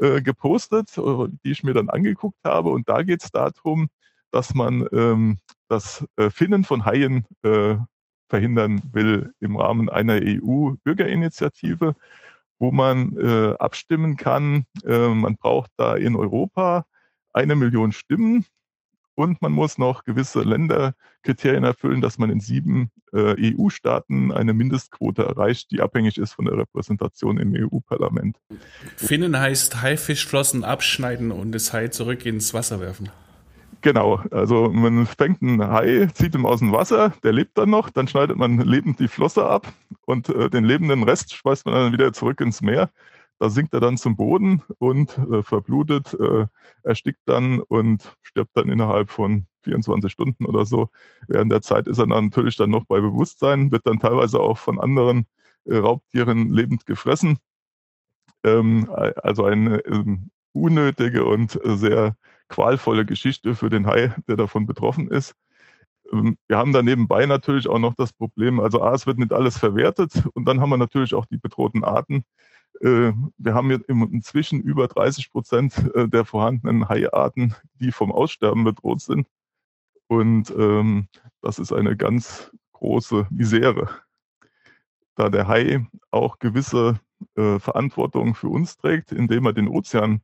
äh, 0.03 0.23
gepostet, 0.23 0.97
äh, 0.97 1.27
die 1.45 1.51
ich 1.51 1.63
mir 1.63 1.75
dann 1.75 1.89
angeguckt 1.89 2.39
habe. 2.43 2.69
Und 2.69 2.89
da 2.89 3.03
geht 3.03 3.21
es 3.23 3.29
darum, 3.29 3.89
dass 4.31 4.55
man 4.55 4.87
ähm, 4.91 5.37
das 5.67 6.03
äh, 6.15 6.31
Finnen 6.31 6.63
von 6.63 6.85
Haien 6.85 7.27
äh, 7.43 7.75
verhindern 8.29 8.81
will 8.91 9.31
im 9.39 9.57
Rahmen 9.57 9.89
einer 9.89 10.19
EU-Bürgerinitiative 10.23 11.93
wo 12.61 12.71
man 12.71 13.17
äh, 13.17 13.55
abstimmen 13.57 14.15
kann. 14.15 14.65
Äh, 14.85 15.09
man 15.09 15.35
braucht 15.35 15.71
da 15.77 15.95
in 15.95 16.15
Europa 16.15 16.85
eine 17.33 17.55
Million 17.55 17.91
Stimmen 17.91 18.45
und 19.15 19.41
man 19.41 19.51
muss 19.51 19.79
noch 19.79 20.03
gewisse 20.03 20.41
Länderkriterien 20.41 21.63
erfüllen, 21.63 22.01
dass 22.01 22.19
man 22.19 22.29
in 22.29 22.39
sieben 22.39 22.91
äh, 23.13 23.55
EU-Staaten 23.55 24.31
eine 24.31 24.53
Mindestquote 24.53 25.23
erreicht, 25.23 25.71
die 25.71 25.81
abhängig 25.81 26.19
ist 26.19 26.33
von 26.33 26.45
der 26.45 26.55
Repräsentation 26.55 27.39
im 27.39 27.53
EU-Parlament. 27.55 28.37
Finnen 28.95 29.39
heißt 29.39 29.81
Haifischflossen 29.81 30.63
abschneiden 30.63 31.31
und 31.31 31.53
das 31.53 31.73
Hai 31.73 31.87
zurück 31.87 32.27
ins 32.27 32.53
Wasser 32.53 32.79
werfen. 32.79 33.09
Genau, 33.81 34.21
also 34.29 34.69
man 34.69 35.07
fängt 35.07 35.41
einen 35.41 35.67
Hai, 35.67 36.07
zieht 36.13 36.35
ihn 36.35 36.45
aus 36.45 36.59
dem 36.59 36.71
Wasser, 36.71 37.13
der 37.23 37.33
lebt 37.33 37.57
dann 37.57 37.71
noch, 37.71 37.89
dann 37.89 38.07
schneidet 38.07 38.37
man 38.37 38.59
lebend 38.59 38.99
die 38.99 39.07
Flosse 39.07 39.45
ab 39.47 39.73
und 40.05 40.29
äh, 40.29 40.49
den 40.51 40.65
lebenden 40.65 41.01
Rest 41.03 41.33
schmeißt 41.33 41.65
man 41.65 41.75
dann 41.75 41.93
wieder 41.93 42.13
zurück 42.13 42.41
ins 42.41 42.61
Meer. 42.61 42.91
da 43.39 43.49
sinkt 43.49 43.73
er 43.73 43.79
dann 43.79 43.97
zum 43.97 44.15
Boden 44.15 44.61
und 44.77 45.17
äh, 45.17 45.41
verblutet, 45.41 46.13
äh, 46.19 46.45
erstickt 46.83 47.21
dann 47.25 47.59
und 47.59 48.15
stirbt 48.21 48.55
dann 48.55 48.69
innerhalb 48.69 49.09
von 49.09 49.47
24 49.63 50.11
Stunden 50.11 50.45
oder 50.45 50.65
so. 50.65 50.89
Während 51.27 51.51
der 51.51 51.61
Zeit 51.63 51.87
ist 51.87 51.97
er 51.97 52.07
dann 52.07 52.25
natürlich 52.25 52.57
dann 52.57 52.69
noch 52.69 52.85
bei 52.85 52.99
Bewusstsein, 53.01 53.71
wird 53.71 53.87
dann 53.87 53.99
teilweise 53.99 54.39
auch 54.39 54.59
von 54.59 54.79
anderen 54.79 55.25
äh, 55.65 55.77
Raubtieren 55.77 56.49
lebend 56.49 56.85
gefressen. 56.85 57.39
Ähm, 58.43 58.89
also 59.23 59.45
eine 59.45 59.79
ähm, 59.85 60.29
unnötige 60.53 61.25
und 61.25 61.59
sehr 61.63 62.15
qualvolle 62.51 63.05
Geschichte 63.05 63.55
für 63.55 63.69
den 63.69 63.87
Hai, 63.87 64.13
der 64.27 64.35
davon 64.35 64.67
betroffen 64.67 65.09
ist. 65.09 65.35
Ähm, 66.11 66.37
wir 66.47 66.57
haben 66.57 66.73
da 66.73 66.83
nebenbei 66.83 67.25
natürlich 67.25 67.67
auch 67.67 67.79
noch 67.79 67.95
das 67.95 68.13
Problem, 68.13 68.59
also 68.59 68.81
A, 68.81 68.93
es 68.93 69.07
wird 69.07 69.17
nicht 69.17 69.33
alles 69.33 69.57
verwertet 69.57 70.11
und 70.33 70.45
dann 70.45 70.59
haben 70.59 70.69
wir 70.69 70.77
natürlich 70.77 71.15
auch 71.15 71.25
die 71.25 71.37
bedrohten 71.37 71.83
Arten. 71.83 72.23
Äh, 72.81 73.13
wir 73.37 73.53
haben 73.53 73.71
jetzt 73.71 73.87
inzwischen 73.89 74.61
über 74.61 74.87
30 74.87 75.31
Prozent 75.31 75.77
äh, 75.95 76.07
der 76.07 76.25
vorhandenen 76.25 76.89
Haiarten, 76.89 77.55
die 77.75 77.91
vom 77.91 78.11
Aussterben 78.11 78.63
bedroht 78.63 79.01
sind. 79.01 79.27
Und 80.07 80.51
ähm, 80.51 81.07
das 81.41 81.57
ist 81.57 81.71
eine 81.71 81.95
ganz 81.95 82.51
große 82.73 83.27
Misere, 83.29 83.89
da 85.15 85.29
der 85.29 85.47
Hai 85.47 85.85
auch 86.09 86.37
gewisse 86.39 86.99
äh, 87.35 87.59
Verantwortung 87.59 88.35
für 88.35 88.49
uns 88.49 88.75
trägt, 88.75 89.13
indem 89.13 89.45
er 89.45 89.53
den 89.53 89.69
Ozean 89.69 90.21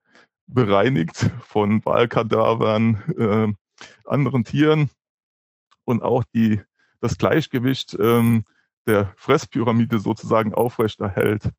bereinigt 0.48 1.30
von 1.42 1.86
Walkadavern, 1.86 3.04
äh, 3.18 3.54
anderen 4.06 4.44
Tieren 4.44 4.90
und 5.86 6.02
auch 6.02 6.24
die, 6.34 6.62
das 7.00 7.18
Gleichgewicht 7.18 7.98
ähm, 8.00 8.44
der 8.86 9.14
Fresspyramide 9.18 10.00
sozusagen 10.00 10.54
aufrechterhält. 10.54 11.52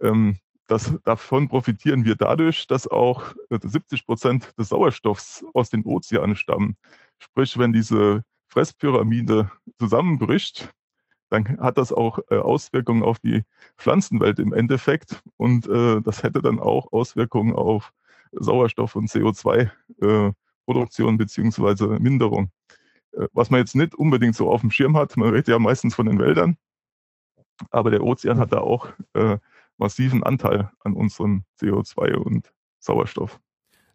Ähm, 0.00 0.38
das, 0.68 0.94
davon 1.04 1.48
profitieren 1.48 2.04
wir 2.04 2.14
dadurch, 2.14 2.66
dass 2.66 2.86
auch 2.86 3.34
70 3.50 4.06
Prozent 4.06 4.52
des 4.58 4.68
Sauerstoffs 4.68 5.44
aus 5.54 5.70
den 5.70 5.84
Ozeanen 5.84 6.36
stammen. 6.36 6.76
Sprich, 7.18 7.58
wenn 7.58 7.72
diese 7.72 8.22
Fresspyramide 8.48 9.50
zusammenbricht, 9.78 10.70
dann 11.30 11.58
hat 11.58 11.78
das 11.78 11.92
auch 11.92 12.20
äh, 12.30 12.36
Auswirkungen 12.36 13.02
auf 13.02 13.18
die 13.18 13.44
Pflanzenwelt 13.76 14.38
im 14.38 14.52
Endeffekt 14.52 15.22
und 15.36 15.66
äh, 15.66 16.00
das 16.00 16.22
hätte 16.22 16.42
dann 16.42 16.58
auch 16.58 16.92
Auswirkungen 16.92 17.54
auf 17.54 17.92
Sauerstoff- 18.32 18.96
und 18.96 19.10
CO2-Produktion 19.10 21.14
äh, 21.14 21.18
beziehungsweise 21.18 21.98
Minderung. 22.00 22.50
Äh, 23.12 23.26
was 23.32 23.50
man 23.50 23.60
jetzt 23.60 23.74
nicht 23.74 23.94
unbedingt 23.94 24.36
so 24.36 24.50
auf 24.50 24.60
dem 24.60 24.70
Schirm 24.70 24.96
hat, 24.96 25.16
man 25.16 25.30
redet 25.30 25.48
ja 25.48 25.58
meistens 25.58 25.94
von 25.94 26.06
den 26.06 26.18
Wäldern, 26.18 26.56
aber 27.70 27.90
der 27.90 28.02
Ozean 28.02 28.38
hat 28.38 28.52
da 28.52 28.58
auch 28.58 28.88
äh, 29.14 29.38
massiven 29.76 30.22
Anteil 30.22 30.70
an 30.80 30.94
unserem 30.94 31.44
CO2 31.60 32.14
und 32.14 32.52
Sauerstoff. 32.80 33.40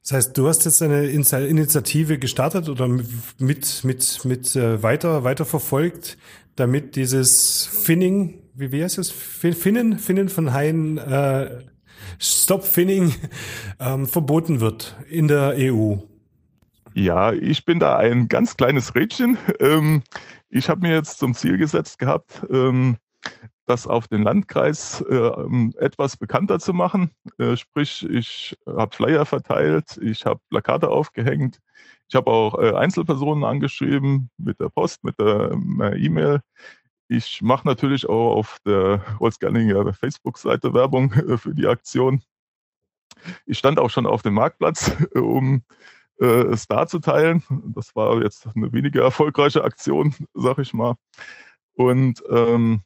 Das 0.01 0.11
heißt, 0.11 0.37
du 0.37 0.49
hast 0.49 0.65
jetzt 0.65 0.81
eine 0.81 1.05
Initiative 1.05 2.19
gestartet 2.19 2.67
oder 2.67 2.89
mit, 2.89 3.07
mit, 3.39 4.25
mit 4.25 4.55
äh, 4.55 4.83
weiter, 4.83 5.23
weiter 5.23 5.45
verfolgt, 5.45 6.17
damit 6.57 6.97
dieses 6.97 7.65
Finning, 7.65 8.41
wie, 8.53 8.83
heißt 8.83 8.97
es? 8.97 9.11
Finnen, 9.11 9.97
Finnen 9.97 10.27
von 10.27 10.51
Hain, 10.51 10.97
äh, 10.97 11.63
Stop 12.19 12.63
Finning 12.63 13.13
ähm, 13.79 14.07
verboten 14.07 14.59
wird 14.59 14.95
in 15.09 15.27
der 15.27 15.55
EU. 15.57 15.97
Ja, 16.93 17.31
ich 17.31 17.65
bin 17.65 17.79
da 17.79 17.97
ein 17.97 18.27
ganz 18.27 18.55
kleines 18.55 18.93
Rädchen. 18.93 19.37
Ähm, 19.59 20.03
ich 20.49 20.69
habe 20.69 20.81
mir 20.81 20.93
jetzt 20.93 21.17
zum 21.17 21.33
Ziel 21.33 21.57
gesetzt 21.57 21.97
gehabt, 21.97 22.45
ähm, 22.51 22.97
das 23.65 23.87
auf 23.87 24.07
den 24.07 24.23
Landkreis 24.23 25.01
äh, 25.09 25.31
etwas 25.77 26.17
bekannter 26.17 26.59
zu 26.59 26.73
machen. 26.73 27.11
Äh, 27.39 27.55
sprich, 27.57 28.07
ich 28.09 28.55
habe 28.67 28.95
Flyer 28.95 29.25
verteilt, 29.25 29.97
ich 30.01 30.25
habe 30.25 30.39
Plakate 30.49 30.89
aufgehängt, 30.89 31.59
ich 32.07 32.15
habe 32.15 32.29
auch 32.29 32.59
äh, 32.59 32.73
Einzelpersonen 32.73 33.43
angeschrieben 33.43 34.29
mit 34.37 34.59
der 34.59 34.69
Post, 34.69 35.03
mit 35.03 35.19
der 35.19 35.51
äh, 35.81 35.97
E-Mail. 35.97 36.41
Ich 37.15 37.43
mache 37.43 37.67
natürlich 37.67 38.09
auch 38.09 38.35
auf 38.35 38.57
der 38.65 39.19
Holzgerlinger 39.19 39.93
Facebook-Seite 39.93 40.73
Werbung 40.73 41.13
äh, 41.13 41.37
für 41.37 41.53
die 41.53 41.67
Aktion. 41.67 42.23
Ich 43.45 43.59
stand 43.59 43.77
auch 43.77 43.91
schon 43.91 44.07
auf 44.07 44.23
dem 44.23 44.33
Marktplatz, 44.33 44.91
um 45.13 45.61
äh, 46.19 46.25
es 46.25 46.65
darzuteilen. 46.65 47.43
Das 47.75 47.95
war 47.95 48.19
jetzt 48.23 48.47
eine 48.55 48.73
weniger 48.73 49.03
erfolgreiche 49.03 49.63
Aktion, 49.63 50.15
sag 50.33 50.57
ich 50.57 50.73
mal. 50.73 50.95
Und 51.75 52.23
ähm, 52.31 52.81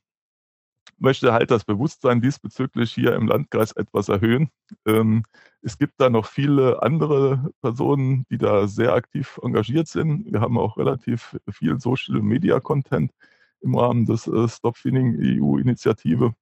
möchte 0.98 1.32
halt 1.32 1.50
das 1.50 1.64
Bewusstsein 1.64 2.20
diesbezüglich 2.20 2.94
hier 2.94 3.16
im 3.16 3.28
Landkreis 3.28 3.72
etwas 3.72 4.10
erhöhen. 4.10 4.50
Ähm, 4.86 5.24
es 5.62 5.78
gibt 5.78 6.02
da 6.02 6.10
noch 6.10 6.26
viele 6.26 6.84
andere 6.84 7.50
Personen, 7.62 8.26
die 8.30 8.38
da 8.38 8.68
sehr 8.68 8.92
aktiv 8.94 9.40
engagiert 9.42 9.88
sind. 9.88 10.30
Wir 10.34 10.42
haben 10.42 10.58
auch 10.58 10.76
relativ 10.76 11.38
viel 11.50 11.80
Social 11.80 12.22
Media 12.22 12.60
Content 12.60 13.14
im 13.62 13.76
Rahmen 13.76 14.06
des 14.06 14.28
äh, 14.28 14.48
Stop 14.48 14.78
Finning 14.78 15.18
EU-Initiative. 15.20 16.34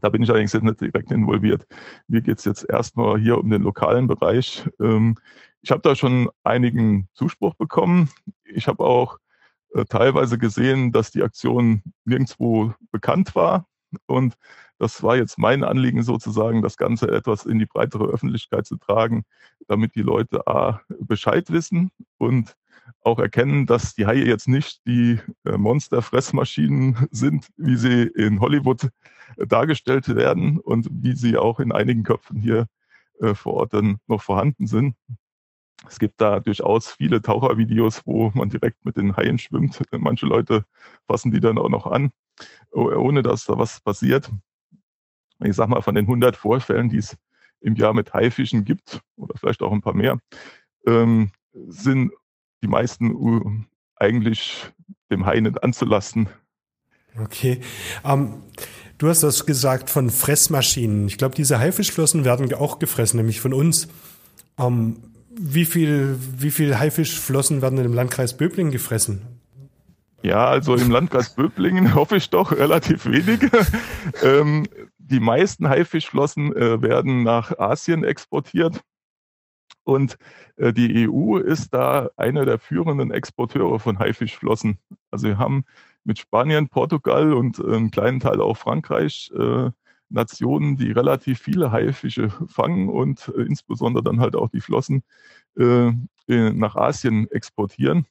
Da 0.00 0.08
bin 0.08 0.22
ich 0.22 0.30
allerdings 0.30 0.52
jetzt 0.52 0.62
nicht 0.62 0.80
direkt 0.80 1.10
involviert. 1.10 1.66
Mir 2.08 2.22
geht 2.22 2.38
es 2.38 2.44
jetzt 2.44 2.68
erstmal 2.68 3.20
hier 3.20 3.38
um 3.38 3.50
den 3.50 3.62
lokalen 3.62 4.06
Bereich. 4.06 4.66
Ähm, 4.80 5.16
ich 5.60 5.70
habe 5.70 5.82
da 5.82 5.94
schon 5.94 6.30
einigen 6.44 7.08
Zuspruch 7.12 7.54
bekommen. 7.54 8.08
Ich 8.44 8.68
habe 8.68 8.84
auch 8.84 9.18
äh, 9.74 9.84
teilweise 9.84 10.38
gesehen, 10.38 10.92
dass 10.92 11.10
die 11.10 11.22
Aktion 11.22 11.82
nirgendwo 12.04 12.74
bekannt 12.90 13.34
war. 13.34 13.66
Und 14.06 14.34
das 14.78 15.02
war 15.02 15.16
jetzt 15.16 15.38
mein 15.38 15.62
Anliegen 15.62 16.02
sozusagen, 16.02 16.62
das 16.62 16.76
Ganze 16.76 17.08
etwas 17.10 17.44
in 17.44 17.58
die 17.58 17.66
breitere 17.66 18.06
Öffentlichkeit 18.06 18.66
zu 18.66 18.76
tragen, 18.76 19.24
damit 19.68 19.94
die 19.94 20.02
Leute 20.02 20.46
A, 20.46 20.80
Bescheid 21.00 21.50
wissen 21.50 21.90
und 22.18 22.56
auch 23.02 23.18
erkennen, 23.18 23.66
dass 23.66 23.94
die 23.94 24.06
Haie 24.06 24.24
jetzt 24.24 24.48
nicht 24.48 24.86
die 24.86 25.18
äh, 25.44 25.56
Monsterfressmaschinen 25.56 27.08
sind, 27.10 27.48
wie 27.56 27.76
sie 27.76 28.02
in 28.02 28.40
Hollywood 28.40 28.84
äh, 29.36 29.46
dargestellt 29.46 30.14
werden 30.14 30.58
und 30.58 30.88
wie 30.90 31.14
sie 31.14 31.36
auch 31.36 31.60
in 31.60 31.72
einigen 31.72 32.02
Köpfen 32.02 32.40
hier 32.40 32.66
vor 33.34 33.54
Ort 33.54 33.74
dann 33.74 33.98
noch 34.08 34.20
vorhanden 34.20 34.66
sind. 34.66 34.96
Es 35.86 36.00
gibt 36.00 36.20
da 36.20 36.40
durchaus 36.40 36.90
viele 36.90 37.22
Tauchervideos, 37.22 38.02
wo 38.04 38.32
man 38.34 38.48
direkt 38.48 38.84
mit 38.84 38.96
den 38.96 39.16
Haien 39.16 39.38
schwimmt. 39.38 39.80
Manche 39.92 40.26
Leute 40.26 40.64
fassen 41.06 41.30
die 41.30 41.38
dann 41.38 41.58
auch 41.58 41.68
noch 41.68 41.86
an, 41.86 42.10
ohne 42.72 43.22
dass 43.22 43.44
da 43.44 43.58
was 43.58 43.80
passiert. 43.80 44.28
Ich 45.44 45.54
sag 45.54 45.68
mal, 45.68 45.82
von 45.82 45.94
den 45.94 46.06
100 46.06 46.36
Vorfällen, 46.36 46.88
die 46.88 46.98
es 46.98 47.16
im 47.60 47.76
Jahr 47.76 47.94
mit 47.94 48.12
Haifischen 48.12 48.64
gibt, 48.64 49.00
oder 49.16 49.34
vielleicht 49.36 49.62
auch 49.62 49.72
ein 49.72 49.80
paar 49.80 49.94
mehr, 49.94 50.18
ähm, 50.86 51.30
sind 51.52 52.12
die 52.62 52.68
meisten 52.68 53.66
eigentlich 53.96 54.72
dem 55.10 55.26
Hai 55.26 55.40
nicht 55.40 55.62
anzulasten. 55.62 56.28
Okay. 57.20 57.60
Um, 58.02 58.42
du 58.98 59.08
hast 59.08 59.22
das 59.22 59.46
gesagt 59.46 59.90
von 59.90 60.10
Fressmaschinen. 60.10 61.06
Ich 61.06 61.18
glaube, 61.18 61.34
diese 61.34 61.58
Haifischflossen 61.58 62.24
werden 62.24 62.52
auch 62.54 62.78
gefressen, 62.78 63.18
nämlich 63.18 63.40
von 63.40 63.52
uns. 63.52 63.88
Um, 64.56 64.96
wie 65.34 65.64
viel, 65.64 66.18
wie 66.38 66.50
viel 66.50 66.78
Haifischflossen 66.78 67.62
werden 67.62 67.78
im 67.78 67.94
Landkreis 67.94 68.36
Böblingen 68.36 68.72
gefressen? 68.72 69.22
Ja, 70.22 70.46
also 70.46 70.76
im 70.76 70.90
Landkreis 70.90 71.30
Böblingen 71.34 71.94
hoffe 71.94 72.16
ich 72.16 72.30
doch 72.30 72.52
relativ 72.52 73.06
wenig. 73.06 73.40
ähm, 74.22 74.66
die 74.98 75.20
meisten 75.20 75.68
Haifischflossen 75.68 76.54
äh, 76.54 76.80
werden 76.80 77.22
nach 77.22 77.58
Asien 77.58 78.04
exportiert. 78.04 78.80
Und 79.84 80.16
äh, 80.56 80.72
die 80.72 81.08
EU 81.08 81.38
ist 81.38 81.74
da 81.74 82.10
einer 82.16 82.44
der 82.44 82.58
führenden 82.58 83.10
Exporteure 83.10 83.80
von 83.80 83.98
Haifischflossen. 83.98 84.78
Also 85.10 85.28
wir 85.28 85.38
haben 85.38 85.64
mit 86.04 86.18
Spanien, 86.18 86.68
Portugal 86.68 87.32
und 87.32 87.58
äh, 87.58 87.62
einem 87.62 87.90
kleinen 87.90 88.20
Teil 88.20 88.40
auch 88.40 88.56
Frankreich 88.56 89.30
äh, 89.36 89.70
Nationen, 90.08 90.76
die 90.76 90.92
relativ 90.92 91.40
viele 91.40 91.72
Haifische 91.72 92.30
fangen 92.48 92.88
und 92.88 93.32
äh, 93.36 93.42
insbesondere 93.42 94.04
dann 94.04 94.20
halt 94.20 94.36
auch 94.36 94.50
die 94.50 94.60
Flossen 94.60 95.02
äh, 95.56 95.92
nach 96.28 96.76
Asien 96.76 97.30
exportieren. 97.30 98.06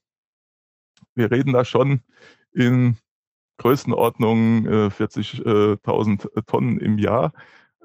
Wir 1.15 1.31
reden 1.31 1.53
da 1.53 1.65
schon 1.65 2.01
in 2.53 2.97
Größenordnung 3.57 4.65
äh, 4.65 4.87
40.000 4.87 6.35
äh, 6.35 6.41
Tonnen 6.43 6.79
im 6.79 6.97
Jahr. 6.97 7.31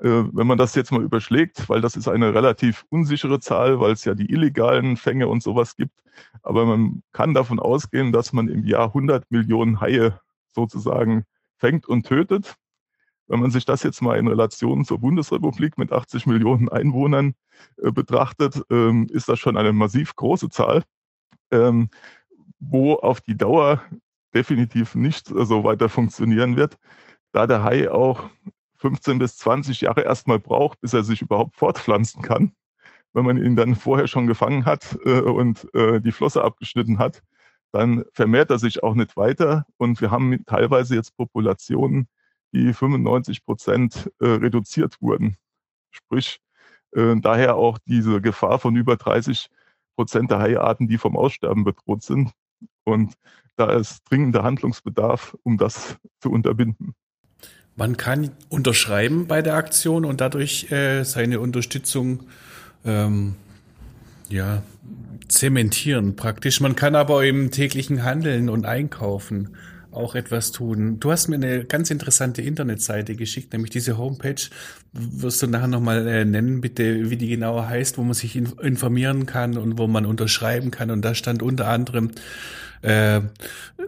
Äh, 0.00 0.24
wenn 0.32 0.46
man 0.46 0.58
das 0.58 0.74
jetzt 0.74 0.92
mal 0.92 1.02
überschlägt, 1.02 1.68
weil 1.68 1.80
das 1.80 1.96
ist 1.96 2.08
eine 2.08 2.34
relativ 2.34 2.84
unsichere 2.90 3.40
Zahl, 3.40 3.80
weil 3.80 3.92
es 3.92 4.04
ja 4.04 4.14
die 4.14 4.30
illegalen 4.30 4.96
Fänge 4.96 5.28
und 5.28 5.42
sowas 5.42 5.76
gibt. 5.76 5.98
Aber 6.42 6.66
man 6.66 7.02
kann 7.12 7.34
davon 7.34 7.58
ausgehen, 7.58 8.12
dass 8.12 8.32
man 8.32 8.48
im 8.48 8.64
Jahr 8.64 8.88
100 8.88 9.30
Millionen 9.30 9.80
Haie 9.80 10.20
sozusagen 10.54 11.24
fängt 11.56 11.86
und 11.86 12.06
tötet. 12.06 12.56
Wenn 13.26 13.40
man 13.40 13.50
sich 13.50 13.64
das 13.64 13.82
jetzt 13.82 14.02
mal 14.02 14.18
in 14.18 14.28
Relation 14.28 14.84
zur 14.84 15.00
Bundesrepublik 15.00 15.78
mit 15.78 15.92
80 15.92 16.26
Millionen 16.26 16.68
Einwohnern 16.68 17.34
äh, 17.78 17.90
betrachtet, 17.90 18.62
ähm, 18.70 19.08
ist 19.10 19.28
das 19.28 19.38
schon 19.38 19.56
eine 19.56 19.72
massiv 19.72 20.14
große 20.14 20.50
Zahl, 20.50 20.84
ähm, 21.50 21.88
wo 22.58 22.94
auf 22.94 23.20
die 23.20 23.36
Dauer 23.36 23.82
definitiv 24.34 24.94
nicht 24.94 25.28
so 25.28 25.64
weiter 25.64 25.88
funktionieren 25.88 26.56
wird, 26.56 26.76
da 27.32 27.46
der 27.46 27.62
Hai 27.62 27.90
auch 27.90 28.28
15 28.86 29.18
bis 29.18 29.36
20 29.38 29.80
Jahre 29.80 30.02
erstmal 30.02 30.38
braucht, 30.38 30.80
bis 30.80 30.94
er 30.94 31.02
sich 31.02 31.20
überhaupt 31.20 31.56
fortpflanzen 31.56 32.22
kann. 32.22 32.52
Wenn 33.12 33.24
man 33.24 33.36
ihn 33.36 33.56
dann 33.56 33.74
vorher 33.74 34.06
schon 34.06 34.28
gefangen 34.28 34.64
hat 34.64 34.96
äh, 35.04 35.20
und 35.20 35.66
äh, 35.74 36.00
die 36.00 36.12
Flosse 36.12 36.44
abgeschnitten 36.44 37.00
hat, 37.00 37.22
dann 37.72 38.04
vermehrt 38.12 38.50
er 38.50 38.60
sich 38.60 38.84
auch 38.84 38.94
nicht 38.94 39.16
weiter. 39.16 39.66
Und 39.76 40.00
wir 40.00 40.12
haben 40.12 40.44
teilweise 40.46 40.94
jetzt 40.94 41.16
Populationen, 41.16 42.06
die 42.52 42.72
95 42.72 43.44
Prozent 43.44 44.08
äh, 44.20 44.26
reduziert 44.26 45.02
wurden. 45.02 45.36
Sprich, 45.90 46.38
äh, 46.92 47.16
daher 47.16 47.56
auch 47.56 47.78
diese 47.86 48.20
Gefahr 48.20 48.60
von 48.60 48.76
über 48.76 48.96
30 48.96 49.48
Prozent 49.96 50.30
der 50.30 50.38
Haiarten, 50.38 50.86
die 50.86 50.98
vom 50.98 51.16
Aussterben 51.16 51.64
bedroht 51.64 52.04
sind. 52.04 52.30
Und 52.84 53.14
da 53.56 53.72
ist 53.72 54.02
dringender 54.08 54.44
Handlungsbedarf, 54.44 55.36
um 55.42 55.58
das 55.58 55.98
zu 56.20 56.30
unterbinden. 56.30 56.94
Man 57.76 57.99
kann 57.99 58.30
unterschreiben 58.49 59.26
bei 59.26 59.42
der 59.42 59.54
Aktion 59.54 60.06
und 60.06 60.23
dadurch 60.23 60.73
äh, 60.73 61.04
seine 61.04 61.40
Unterstützung 61.40 62.25
ähm, 62.87 63.35
ja, 64.30 64.62
zementieren 65.28 66.16
praktisch. 66.16 66.61
Man 66.61 66.75
kann 66.75 66.95
aber 66.95 67.25
im 67.25 67.50
täglichen 67.50 68.02
Handeln 68.02 68.49
und 68.49 68.64
Einkaufen 68.64 69.56
auch 69.92 70.14
etwas 70.14 70.52
tun. 70.52 71.00
Du 71.00 71.11
hast 71.11 71.28
mir 71.28 71.37
eine 71.37 71.64
ganz 71.64 71.90
interessante 71.90 72.42
Internetseite 72.42 73.14
geschickt, 73.14 73.52
nämlich 73.52 73.71
diese 73.71 73.99
Homepage. 73.99 74.42
Wirst 74.92 75.42
du 75.42 75.47
nachher 75.47 75.68
nochmal 75.68 76.06
äh, 76.06 76.25
nennen, 76.25 76.61
bitte, 76.61 77.11
wie 77.11 77.16
die 77.16 77.28
genau 77.28 77.62
heißt, 77.62 77.99
wo 77.99 78.02
man 78.02 78.14
sich 78.14 78.37
in, 78.37 78.47
informieren 78.62 79.26
kann 79.26 79.56
und 79.56 79.78
wo 79.78 79.87
man 79.87 80.06
unterschreiben 80.06 80.71
kann. 80.71 80.90
Und 80.90 81.02
da 81.02 81.14
stand 81.14 81.42
unter 81.42 81.68
anderem, 81.68 82.11
äh, 82.83 83.21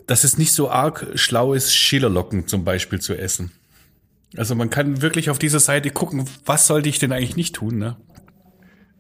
dass 0.07 0.25
es 0.25 0.39
nicht 0.39 0.53
so 0.53 0.71
arg 0.71 1.07
schlau 1.15 1.53
ist, 1.53 1.75
Schillerlocken 1.75 2.47
zum 2.47 2.65
Beispiel 2.65 3.01
zu 3.01 3.15
essen. 3.15 3.51
Also 4.37 4.55
man 4.55 4.71
kann 4.71 5.01
wirklich 5.01 5.31
auf 5.31 5.39
dieser 5.39 5.61
Seite 5.61 5.91
gucken, 5.91 6.25
was 6.45 6.67
sollte 6.67 6.89
ich 6.89 6.99
denn 6.99 7.13
eigentlich 7.13 7.37
nicht 7.37 7.55
tun, 7.55 7.79
ne? 7.79 7.97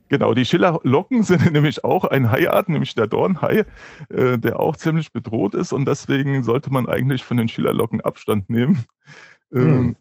Genau, 0.08 0.32
die 0.32 0.46
Schillerlocken 0.46 1.22
sind 1.22 1.52
nämlich 1.52 1.84
auch 1.84 2.04
ein 2.04 2.30
Haiart, 2.30 2.68
nämlich 2.68 2.94
der 2.94 3.06
Dornhai, 3.06 3.64
äh, 4.08 4.38
der 4.38 4.58
auch 4.58 4.76
ziemlich 4.76 5.12
bedroht 5.12 5.54
ist 5.54 5.72
und 5.72 5.86
deswegen 5.86 6.42
sollte 6.42 6.70
man 6.72 6.88
eigentlich 6.88 7.24
von 7.24 7.36
den 7.36 7.48
Schillerlocken 7.48 8.00
Abstand 8.00 8.48
nehmen. 8.48 8.84
Hm. 9.52 9.96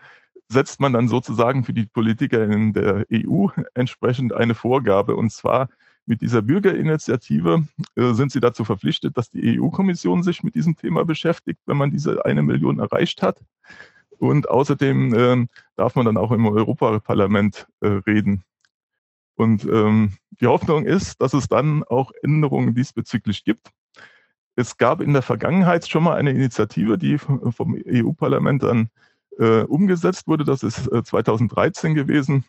setzt 0.50 0.82
man 0.82 0.94
dann 0.94 1.08
sozusagen 1.08 1.64
für 1.64 1.74
die 1.74 1.86
Politiker 1.86 2.44
in 2.44 2.74
der 2.74 3.06
EU 3.12 3.48
entsprechend 3.74 4.34
eine 4.34 4.54
Vorgabe. 4.54 5.16
Und 5.16 5.32
zwar 5.32 5.70
mit 6.06 6.22
dieser 6.22 6.42
Bürgerinitiative 6.42 7.68
äh, 7.96 8.14
sind 8.14 8.32
sie 8.32 8.40
dazu 8.40 8.66
verpflichtet, 8.66 9.18
dass 9.18 9.30
die 9.30 9.60
EU-Kommission 9.60 10.24
sich 10.24 10.44
mit 10.44 10.56
diesem 10.56 10.76
Thema 10.76 11.06
beschäftigt, 11.06 11.60
wenn 11.66 11.78
man 11.78 11.92
diese 11.92 12.26
eine 12.26 12.44
Million 12.44 12.80
erreicht 12.80 13.22
hat. 13.22 13.42
Und 14.18 14.50
außerdem 14.50 15.14
äh, 15.14 15.48
darf 15.76 15.96
man 15.96 16.06
dann 16.06 16.18
auch 16.18 16.32
im 16.32 16.46
Europaparlament 16.46 17.68
äh, 17.82 17.88
reden. 17.88 18.44
Und 19.36 19.64
ähm, 19.66 20.14
die 20.30 20.48
Hoffnung 20.48 20.86
ist, 20.86 21.22
dass 21.22 21.34
es 21.34 21.48
dann 21.48 21.84
auch 21.84 22.12
Änderungen 22.22 22.76
diesbezüglich 22.76 23.44
gibt. 23.44 23.72
Es 24.56 24.78
gab 24.78 25.02
in 25.02 25.14
der 25.14 25.22
Vergangenheit 25.22 25.88
schon 25.88 26.04
mal 26.04 26.18
eine 26.18 26.32
Initiative, 26.32 26.98
die 26.98 27.18
vom 27.18 27.76
EU-Parlament 27.88 28.64
dann 28.64 28.90
äh, 29.40 29.62
umgesetzt 29.64 30.28
wurde. 30.28 30.44
Das 30.44 30.62
ist 30.62 30.92
äh, 30.92 31.04
2013 31.04 31.96
gewesen, 31.96 32.44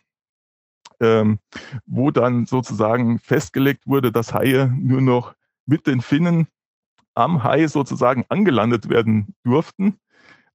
ähm, 1.03 1.39
wo 1.85 2.11
dann 2.11 2.45
sozusagen 2.45 3.19
festgelegt 3.19 3.85
wurde, 3.85 4.11
dass 4.11 4.33
Haie 4.33 4.73
nur 4.79 5.01
noch 5.01 5.35
mit 5.65 5.85
den 5.85 6.01
Finnen 6.01 6.47
am 7.13 7.43
Hai 7.43 7.67
sozusagen 7.67 8.25
angelandet 8.29 8.89
werden 8.89 9.35
durften. 9.43 9.99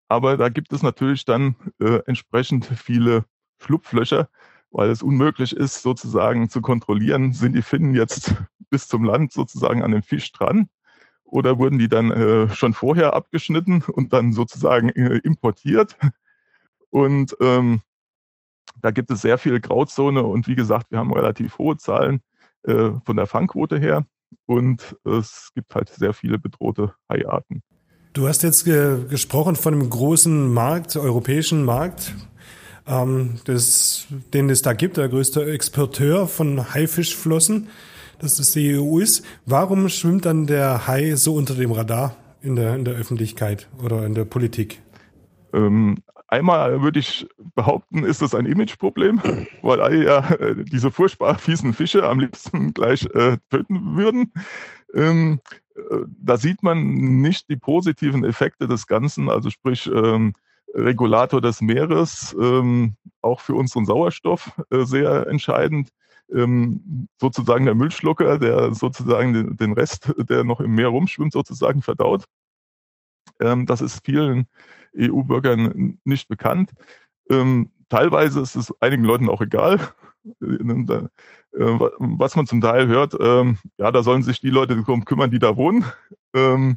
Aber 0.08 0.36
da 0.36 0.48
gibt 0.48 0.72
es 0.72 0.82
natürlich 0.82 1.24
dann 1.24 1.54
äh, 1.80 2.00
entsprechend 2.06 2.64
viele 2.64 3.24
Schlupflöcher, 3.58 4.28
weil 4.70 4.90
es 4.90 5.02
unmöglich 5.02 5.54
ist, 5.54 5.82
sozusagen 5.82 6.48
zu 6.48 6.62
kontrollieren, 6.62 7.32
sind 7.32 7.54
die 7.54 7.62
Finnen 7.62 7.94
jetzt 7.94 8.34
bis 8.70 8.88
zum 8.88 9.04
Land 9.04 9.32
sozusagen 9.32 9.82
an 9.82 9.92
dem 9.92 10.02
Fisch 10.02 10.32
dran 10.32 10.68
oder 11.24 11.58
wurden 11.58 11.78
die 11.78 11.88
dann 11.88 12.10
äh, 12.10 12.48
schon 12.54 12.72
vorher 12.72 13.14
abgeschnitten 13.14 13.82
und 13.82 14.12
dann 14.14 14.32
sozusagen 14.32 14.88
äh, 14.90 15.18
importiert. 15.18 15.96
Und 16.90 17.36
ähm, 17.40 17.82
da 18.80 18.90
gibt 18.90 19.10
es 19.10 19.22
sehr 19.22 19.38
viel 19.38 19.60
Grauzone 19.60 20.22
und 20.22 20.46
wie 20.46 20.54
gesagt, 20.54 20.90
wir 20.90 20.98
haben 20.98 21.12
relativ 21.12 21.58
hohe 21.58 21.76
Zahlen 21.76 22.20
äh, 22.64 22.90
von 23.04 23.16
der 23.16 23.26
Fangquote 23.26 23.78
her 23.78 24.04
und 24.46 24.96
es 25.04 25.50
gibt 25.54 25.74
halt 25.74 25.88
sehr 25.88 26.12
viele 26.12 26.38
bedrohte 26.38 26.94
Haiarten. 27.08 27.62
Du 28.12 28.26
hast 28.26 28.42
jetzt 28.42 28.64
ge 28.64 29.04
gesprochen 29.08 29.56
von 29.56 29.74
einem 29.74 29.88
großen 29.88 30.52
Markt, 30.52 30.96
europäischen 30.96 31.64
Markt 31.64 32.14
ähm, 32.88 33.34
das, 33.44 34.06
den 34.32 34.50
es 34.50 34.62
da 34.62 34.72
gibt, 34.72 34.96
der 34.96 35.08
größte 35.08 35.44
Exporteur 35.50 36.26
von 36.26 36.74
Haifischflossen, 36.74 37.68
dass 38.18 38.36
das 38.36 38.52
die 38.52 38.78
EU 38.78 38.98
ist. 38.98 39.24
Warum 39.46 39.88
schwimmt 39.88 40.24
dann 40.24 40.46
der 40.46 40.86
Hai 40.86 41.14
so 41.14 41.34
unter 41.34 41.54
dem 41.54 41.70
Radar 41.70 42.16
in 42.40 42.56
der, 42.56 42.74
in 42.74 42.84
der 42.84 42.94
Öffentlichkeit 42.94 43.68
oder 43.82 44.04
in 44.06 44.14
der 44.14 44.24
Politik? 44.24 44.80
Ähm, 45.52 45.96
einmal 46.28 46.82
würde 46.82 47.00
ich 47.00 47.26
behaupten, 47.54 48.04
ist 48.04 48.22
das 48.22 48.34
ein 48.34 48.46
Imageproblem, 48.46 49.20
weil 49.62 49.80
alle 49.80 50.04
ja 50.04 50.30
äh, 50.34 50.64
diese 50.64 50.90
furchtbar 50.90 51.38
fiesen 51.38 51.72
Fische 51.72 52.08
am 52.08 52.20
liebsten 52.20 52.74
gleich 52.74 53.06
äh, 53.14 53.38
töten 53.50 53.96
würden. 53.96 54.32
Ähm, 54.94 55.40
äh, 55.74 55.80
da 56.06 56.36
sieht 56.36 56.62
man 56.62 56.82
nicht 57.20 57.48
die 57.48 57.56
positiven 57.56 58.24
Effekte 58.24 58.68
des 58.68 58.86
Ganzen, 58.86 59.28
also 59.30 59.50
sprich 59.50 59.86
ähm, 59.86 60.34
Regulator 60.74 61.40
des 61.40 61.60
Meeres, 61.60 62.36
ähm, 62.38 62.94
auch 63.22 63.40
für 63.40 63.54
unseren 63.54 63.86
Sauerstoff 63.86 64.52
äh, 64.70 64.84
sehr 64.84 65.26
entscheidend. 65.26 65.90
Ähm, 66.30 67.08
sozusagen 67.18 67.64
der 67.64 67.74
Müllschlucker, 67.74 68.38
der 68.38 68.74
sozusagen 68.74 69.32
den, 69.32 69.56
den, 69.56 69.72
Rest, 69.72 70.12
der 70.28 70.44
noch 70.44 70.60
im 70.60 70.74
Meer 70.74 70.88
rumschwimmt, 70.88 71.32
sozusagen 71.32 71.80
verdaut. 71.80 72.24
Ähm, 73.40 73.64
das 73.64 73.80
ist 73.80 74.04
vielen 74.04 74.46
EU-Bürgern 74.96 75.98
nicht 76.04 76.28
bekannt. 76.28 76.72
Ähm, 77.30 77.70
teilweise 77.88 78.40
ist 78.40 78.56
es 78.56 78.72
einigen 78.80 79.04
Leuten 79.04 79.28
auch 79.28 79.40
egal. 79.40 79.80
Äh, 80.40 81.78
was 81.98 82.36
man 82.36 82.46
zum 82.46 82.60
Teil 82.60 82.86
hört, 82.88 83.16
ähm, 83.18 83.58
ja, 83.78 83.90
da 83.90 84.02
sollen 84.02 84.22
sich 84.22 84.40
die 84.40 84.50
Leute 84.50 84.76
darum 84.76 85.04
kümmern, 85.04 85.30
die 85.30 85.38
da 85.38 85.56
wohnen. 85.56 85.84
Ähm, 86.34 86.76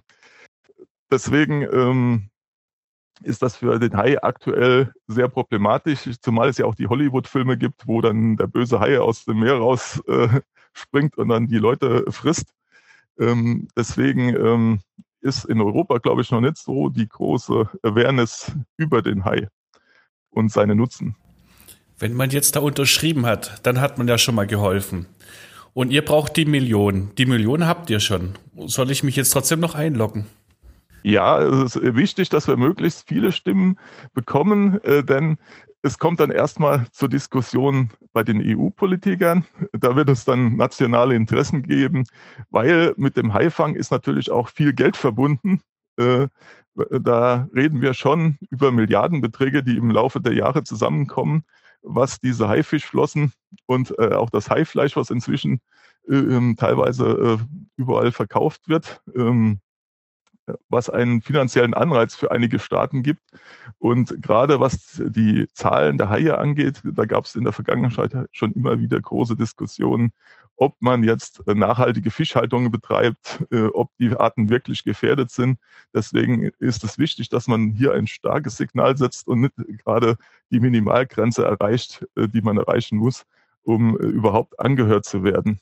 deswegen 1.12 1.64
ähm, 1.64 2.30
ist 3.24 3.42
das 3.42 3.58
für 3.58 3.78
den 3.80 3.96
Hai 3.96 4.22
aktuell 4.24 4.94
sehr 5.08 5.28
problematisch, 5.28 6.10
zumal 6.22 6.50
es 6.50 6.58
ja 6.58 6.66
auch 6.66 6.76
die 6.76 6.88
Hollywood-Filme 6.88 7.58
gibt, 7.58 7.86
wo 7.88 8.02
dann 8.02 8.38
der 8.38 8.48
böse 8.48 8.80
Hai 8.80 9.00
aus 9.00 9.26
dem 9.26 9.40
Meer 9.40 9.56
raus 9.56 10.02
äh, 10.08 10.42
springt 10.74 11.18
und 11.18 11.30
dann 11.30 11.48
die 11.48 11.58
Leute 11.58 12.06
frisst. 12.12 12.54
Ähm, 13.20 13.68
deswegen 13.76 14.30
ähm, 14.30 14.80
ist 15.22 15.46
in 15.46 15.62
Europa, 15.62 15.98
glaube 15.98 16.22
ich, 16.22 16.32
noch 16.32 16.42
nicht 16.42 16.58
so 16.58 16.90
die 16.90 17.08
große 17.08 17.70
Awareness 17.84 18.52
über 18.78 19.02
den 19.02 19.26
Hai 19.26 19.48
und 20.30 20.52
seine 20.52 20.76
Nutzen. 20.76 21.16
Wenn 22.00 22.14
man 22.14 22.32
jetzt 22.32 22.56
da 22.56 22.62
unterschrieben 22.62 23.26
hat, 23.26 23.66
dann 23.66 23.80
hat 23.80 23.98
man 23.98 24.08
ja 24.08 24.18
schon 24.18 24.36
mal 24.36 24.48
geholfen. 24.48 25.06
Und 25.74 25.92
ihr 25.92 26.04
braucht 26.04 26.36
die 26.36 26.46
Million. 26.46 27.12
Die 27.18 27.26
Million 27.26 27.68
habt 27.68 27.90
ihr 27.90 28.00
schon. 28.00 28.34
Soll 28.66 28.92
ich 28.92 29.04
mich 29.04 29.16
jetzt 29.16 29.32
trotzdem 29.32 29.60
noch 29.60 29.76
einloggen? 29.76 30.26
Ja, 31.04 31.40
es 31.40 31.76
ist 31.76 31.96
wichtig, 31.96 32.30
dass 32.30 32.48
wir 32.48 32.58
möglichst 32.58 33.08
viele 33.08 33.32
Stimmen 33.32 33.80
bekommen, 34.14 34.82
äh, 34.84 35.04
denn 35.04 35.38
es 35.84 35.98
kommt 35.98 36.20
dann 36.20 36.32
erstmal 36.32 36.86
zur 36.92 37.10
Diskussion 37.10 37.90
bei 38.14 38.24
den 38.24 38.42
EU-Politikern. 38.44 39.46
Da 39.74 39.96
wird 39.96 40.10
es 40.10 40.26
dann 40.26 40.56
nationale 40.56 41.16
Interessen 41.16 41.64
geben, 41.64 42.06
weil 42.50 42.94
mit 42.98 43.18
dem 43.18 43.34
Haifang 43.34 43.76
ist 43.76 43.92
natürlich 43.92 44.30
auch 44.32 44.50
viel 44.50 44.74
Geld 44.74 44.96
verbunden. 44.96 45.62
Äh, 45.98 46.28
da 46.76 47.50
reden 47.54 47.82
wir 47.82 47.94
schon 47.94 48.38
über 48.50 48.72
Milliardenbeträge, 48.72 49.64
die 49.64 49.78
im 49.78 49.92
Laufe 49.92 50.22
der 50.22 50.34
Jahre 50.34 50.64
zusammenkommen, 50.64 51.44
was 51.82 52.20
diese 52.20 52.48
Haifischflossen 52.48 53.34
und 53.66 53.94
äh, 53.98 54.14
auch 54.14 54.30
das 54.30 54.50
Haifleisch, 54.50 54.96
was 54.96 55.10
inzwischen 55.10 55.60
äh, 56.08 56.16
ähm, 56.16 56.56
teilweise 56.58 57.40
überall 57.76 58.12
verkauft 58.12 58.70
wird, 58.70 59.02
ähm, 59.16 59.60
was 60.70 60.90
einen 60.90 61.22
finanziellen 61.22 61.74
Anreiz 61.74 62.16
für 62.16 62.32
einige 62.32 62.60
Staaten 62.60 63.04
gibt. 63.04 63.22
Und 63.80 64.22
gerade 64.22 64.60
was 64.60 65.02
die 65.04 65.48
Zahlen 65.54 65.98
der 65.98 66.10
Haie 66.10 66.38
angeht, 66.38 66.82
da 66.84 67.06
gab 67.06 67.26
es 67.26 67.36
in 67.36 67.44
der 67.44 67.54
Vergangenheit 67.54 68.14
schon 68.32 68.54
immer 68.54 68.80
wieder 68.80 69.00
große 69.00 69.36
Diskussionen, 69.36 70.12
ob 70.62 70.76
man 70.80 71.04
jetzt 71.04 71.42
nachhaltige 71.48 72.12
Fischhaltungen 72.12 72.72
betreibt, 72.72 73.44
äh, 73.52 73.66
ob 73.66 73.90
die 73.98 74.16
Arten 74.16 74.50
wirklich 74.50 74.84
gefährdet 74.84 75.32
sind. 75.32 75.58
Deswegen 75.94 76.52
ist 76.60 76.84
es 76.84 77.00
wichtig, 77.00 77.30
dass 77.30 77.48
man 77.48 77.72
hier 77.72 77.94
ein 77.94 78.06
starkes 78.06 78.58
Signal 78.58 78.96
setzt 78.96 79.28
und 79.28 79.42
nicht 79.42 79.56
gerade 79.84 80.18
die 80.52 80.60
Minimalgrenze 80.60 81.44
erreicht, 81.44 82.06
äh, 82.16 82.28
die 82.28 82.42
man 82.42 82.58
erreichen 82.58 82.98
muss, 82.98 83.26
um 83.64 83.98
äh, 83.98 84.04
überhaupt 84.04 84.60
angehört 84.60 85.06
zu 85.06 85.24
werden. 85.24 85.60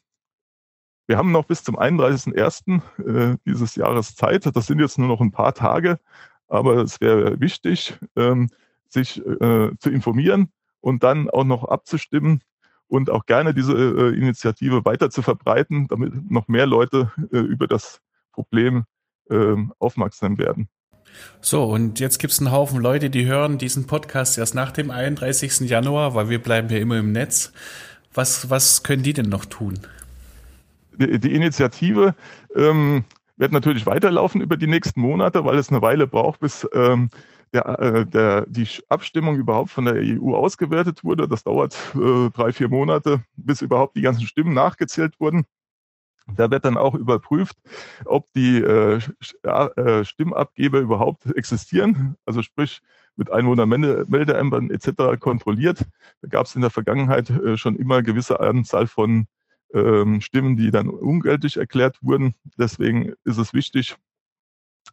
Wir 1.10 1.18
haben 1.18 1.32
noch 1.32 1.46
bis 1.46 1.64
zum 1.64 1.76
31.01. 1.76 2.82
Äh, 3.00 3.38
dieses 3.44 3.76
Jahres 3.76 4.16
Zeit. 4.16 4.46
Das 4.56 4.68
sind 4.68 4.80
jetzt 4.80 5.00
nur 5.00 5.08
noch 5.08 5.22
ein 5.22 5.32
paar 5.32 5.56
Tage, 5.56 6.00
aber 6.48 6.78
es 6.84 7.02
wäre 7.02 7.40
wichtig, 7.40 7.98
ähm, 8.16 8.52
sich 8.90 9.18
äh, 9.18 9.72
zu 9.80 9.90
informieren 9.90 10.52
und 10.82 11.02
dann 11.02 11.28
auch 11.28 11.46
noch 11.46 11.64
abzustimmen 11.64 12.44
und 12.88 13.10
auch 13.10 13.26
gerne 13.26 13.56
diese 13.56 13.74
äh, 13.74 14.16
Initiative 14.16 14.86
weiter 14.86 15.10
zu 15.10 15.24
verbreiten, 15.24 15.88
damit 15.88 16.30
noch 16.30 16.48
mehr 16.48 16.68
Leute 16.68 17.12
über 17.32 17.66
das 17.66 18.02
Problem 18.32 18.84
ähm, 19.32 19.74
aufmerksam 19.80 20.38
werden. 20.38 20.70
So, 21.42 21.64
und 21.64 22.00
jetzt 22.00 22.20
gibt 22.20 22.34
es 22.34 22.40
einen 22.40 22.52
Haufen 22.52 22.80
Leute, 22.80 23.10
die 23.10 23.26
hören 23.26 23.58
diesen 23.58 23.88
Podcast 23.88 24.38
erst 24.38 24.54
nach 24.54 24.72
dem 24.72 24.92
31. 24.92 25.62
Januar, 25.62 26.14
weil 26.14 26.30
wir 26.30 26.40
bleiben 26.40 26.70
ja 26.70 26.78
immer 26.78 27.00
im 27.00 27.14
Netz. 27.14 27.52
Was, 28.14 28.52
was 28.52 28.84
können 28.84 29.02
die 29.02 29.14
denn 29.14 29.30
noch 29.30 29.46
tun? 29.46 29.80
Die, 31.00 31.34
Initiative 31.34 32.16
ähm, 32.56 33.04
wird 33.38 33.52
natürlich 33.52 33.86
weiterlaufen 33.86 34.42
über 34.42 34.58
die 34.58 34.68
nächsten 34.68 35.02
Monate, 35.02 35.46
weil 35.46 35.58
es 35.58 35.70
eine 35.70 35.82
Weile 35.82 36.08
braucht, 36.08 36.42
bis 36.42 36.68
ähm, 36.74 37.10
der, 37.54 37.80
äh, 37.80 38.06
der, 38.06 38.46
die 38.48 38.68
Abstimmung 38.90 39.38
überhaupt 39.38 39.72
von 39.72 39.86
der 39.86 39.96
EU 39.96 40.36
ausgewertet 40.36 41.04
wurde. 41.04 41.28
Das 41.28 41.44
dauert 41.44 41.76
äh, 41.96 42.30
drei, 42.32 42.52
vier 42.52 42.70
Monate, 42.70 43.24
bis 43.36 43.62
überhaupt 43.62 43.96
die 43.96 44.02
ganzen 44.02 44.28
Stimmen 44.28 44.54
nachgezählt 44.54 45.20
wurden. 45.20 45.46
Da 46.36 46.52
wird 46.52 46.66
dann 46.66 46.78
auch 46.78 46.94
überprüft, 46.94 47.58
ob 48.06 48.32
die 48.34 48.60
äh, 48.60 49.00
äh, 49.44 50.06
Stimmabgeber 50.06 50.80
überhaupt 50.80 51.26
existieren, 51.36 52.16
also 52.26 52.44
sprich 52.44 52.82
mit 53.16 53.32
Einwohnermeldeämtern 53.32 54.70
etc. 54.70 55.20
kontrolliert. 55.20 55.86
Da 56.22 56.28
gab 56.30 56.46
es 56.46 56.56
in 56.56 56.62
der 56.62 56.70
Vergangenheit 56.70 57.30
äh, 57.30 57.58
schon 57.58 57.76
immer 57.76 58.04
gewisse 58.04 58.40
Anzahl 58.40 58.88
von 58.88 59.28
ähm, 59.74 60.22
Stimmen, 60.22 60.58
die 60.58 60.72
dann 60.72 60.90
ungültig 60.90 61.58
erklärt 61.58 61.98
wurden. 62.02 62.36
Deswegen 62.58 63.14
ist 63.24 63.38
es 63.38 63.54
wichtig, 63.54 63.96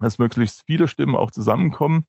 dass 0.00 0.18
möglichst 0.18 0.62
viele 0.66 0.88
Stimmen 0.88 1.16
auch 1.16 1.30
zusammenkommen. 1.30 2.06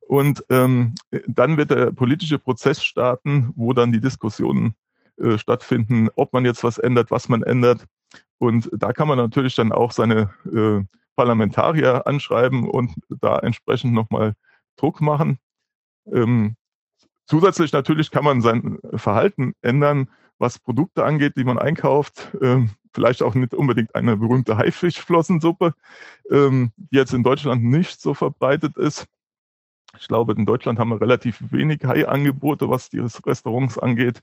Und 0.00 0.42
ähm, 0.48 0.94
dann 1.26 1.58
wird 1.58 1.70
der 1.70 1.92
politische 1.92 2.38
Prozess 2.38 2.82
starten, 2.82 3.52
wo 3.56 3.74
dann 3.74 3.92
die 3.92 4.00
Diskussionen 4.00 4.74
äh, 5.18 5.36
stattfinden, 5.36 6.08
ob 6.14 6.32
man 6.32 6.44
jetzt 6.44 6.64
was 6.64 6.78
ändert, 6.78 7.10
was 7.10 7.28
man 7.28 7.42
ändert. 7.42 7.84
Und 8.38 8.70
da 8.72 8.92
kann 8.92 9.08
man 9.08 9.18
natürlich 9.18 9.54
dann 9.54 9.72
auch 9.72 9.92
seine 9.92 10.30
äh, 10.50 10.82
Parlamentarier 11.16 12.06
anschreiben 12.06 12.68
und 12.68 12.94
da 13.08 13.38
entsprechend 13.40 13.92
nochmal 13.92 14.34
Druck 14.76 15.00
machen. 15.00 15.38
Ähm, 16.06 16.56
zusätzlich 17.26 17.72
natürlich 17.72 18.10
kann 18.10 18.24
man 18.24 18.40
sein 18.40 18.78
Verhalten 18.94 19.54
ändern 19.60 20.08
was 20.38 20.58
Produkte 20.58 21.04
angeht, 21.04 21.36
die 21.36 21.44
man 21.44 21.58
einkauft. 21.58 22.36
Ähm, 22.40 22.70
vielleicht 22.92 23.22
auch 23.22 23.34
nicht 23.34 23.54
unbedingt 23.54 23.94
eine 23.94 24.16
berühmte 24.16 24.56
Haifischflossensuppe, 24.56 25.74
ähm, 26.30 26.72
die 26.76 26.96
jetzt 26.96 27.12
in 27.12 27.22
Deutschland 27.22 27.62
nicht 27.64 28.00
so 28.00 28.14
verbreitet 28.14 28.76
ist. 28.76 29.06
Ich 29.98 30.06
glaube, 30.06 30.32
in 30.34 30.46
Deutschland 30.46 30.78
haben 30.78 30.90
wir 30.90 31.00
relativ 31.00 31.38
wenig 31.50 31.84
Hai-Angebote, 31.84 32.68
was 32.68 32.90
die 32.90 32.98
Restaurants 32.98 33.78
angeht. 33.78 34.22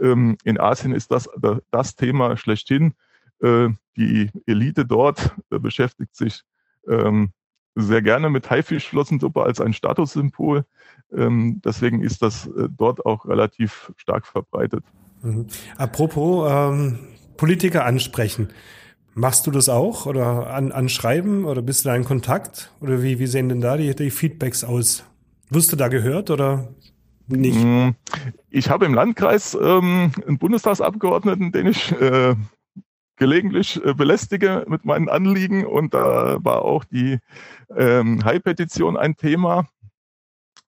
Ähm, 0.00 0.38
in 0.44 0.58
Asien 0.58 0.92
ist 0.92 1.10
das 1.10 1.28
das 1.70 1.96
Thema 1.96 2.36
schlechthin. 2.36 2.94
Äh, 3.40 3.68
die 3.96 4.30
Elite 4.46 4.86
dort 4.86 5.34
äh, 5.50 5.58
beschäftigt 5.58 6.14
sich 6.14 6.42
ähm, 6.88 7.32
sehr 7.74 8.02
gerne 8.02 8.30
mit 8.30 8.50
Haifischflossensuppe 8.50 9.42
als 9.42 9.60
ein 9.60 9.72
Statussymbol. 9.72 10.64
Ähm, 11.12 11.60
deswegen 11.64 12.02
ist 12.02 12.22
das 12.22 12.46
äh, 12.46 12.68
dort 12.70 13.04
auch 13.04 13.26
relativ 13.26 13.92
stark 13.96 14.26
verbreitet. 14.26 14.84
Mhm. 15.22 15.46
Apropos 15.76 16.50
ähm, 16.50 16.98
Politiker 17.36 17.84
ansprechen. 17.84 18.48
Machst 19.14 19.46
du 19.46 19.50
das 19.50 19.68
auch 19.68 20.06
oder 20.06 20.54
an, 20.54 20.72
anschreiben 20.72 21.44
oder 21.44 21.62
bist 21.62 21.84
du 21.84 21.88
da 21.88 21.96
in 21.96 22.04
Kontakt? 22.04 22.72
Oder 22.80 23.02
wie, 23.02 23.18
wie 23.18 23.26
sehen 23.26 23.48
denn 23.48 23.60
da 23.60 23.76
die, 23.76 23.94
die 23.94 24.10
Feedbacks 24.10 24.62
aus? 24.62 25.04
Wirst 25.50 25.72
du 25.72 25.76
da 25.76 25.88
gehört 25.88 26.30
oder 26.30 26.68
nicht? 27.26 27.62
Mhm. 27.62 27.96
Ich 28.50 28.70
habe 28.70 28.86
im 28.86 28.94
Landkreis 28.94 29.56
ähm, 29.60 30.12
einen 30.26 30.38
Bundestagsabgeordneten, 30.38 31.50
den 31.50 31.66
ich 31.66 31.92
äh, 31.92 32.36
gelegentlich 33.16 33.84
äh, 33.84 33.94
belästige 33.94 34.64
mit 34.68 34.84
meinen 34.84 35.08
Anliegen 35.08 35.66
und 35.66 35.92
da 35.92 36.38
war 36.42 36.62
auch 36.62 36.84
die 36.84 37.18
ähm, 37.76 38.24
High-Petition 38.24 38.96
ein 38.96 39.16
Thema. 39.16 39.66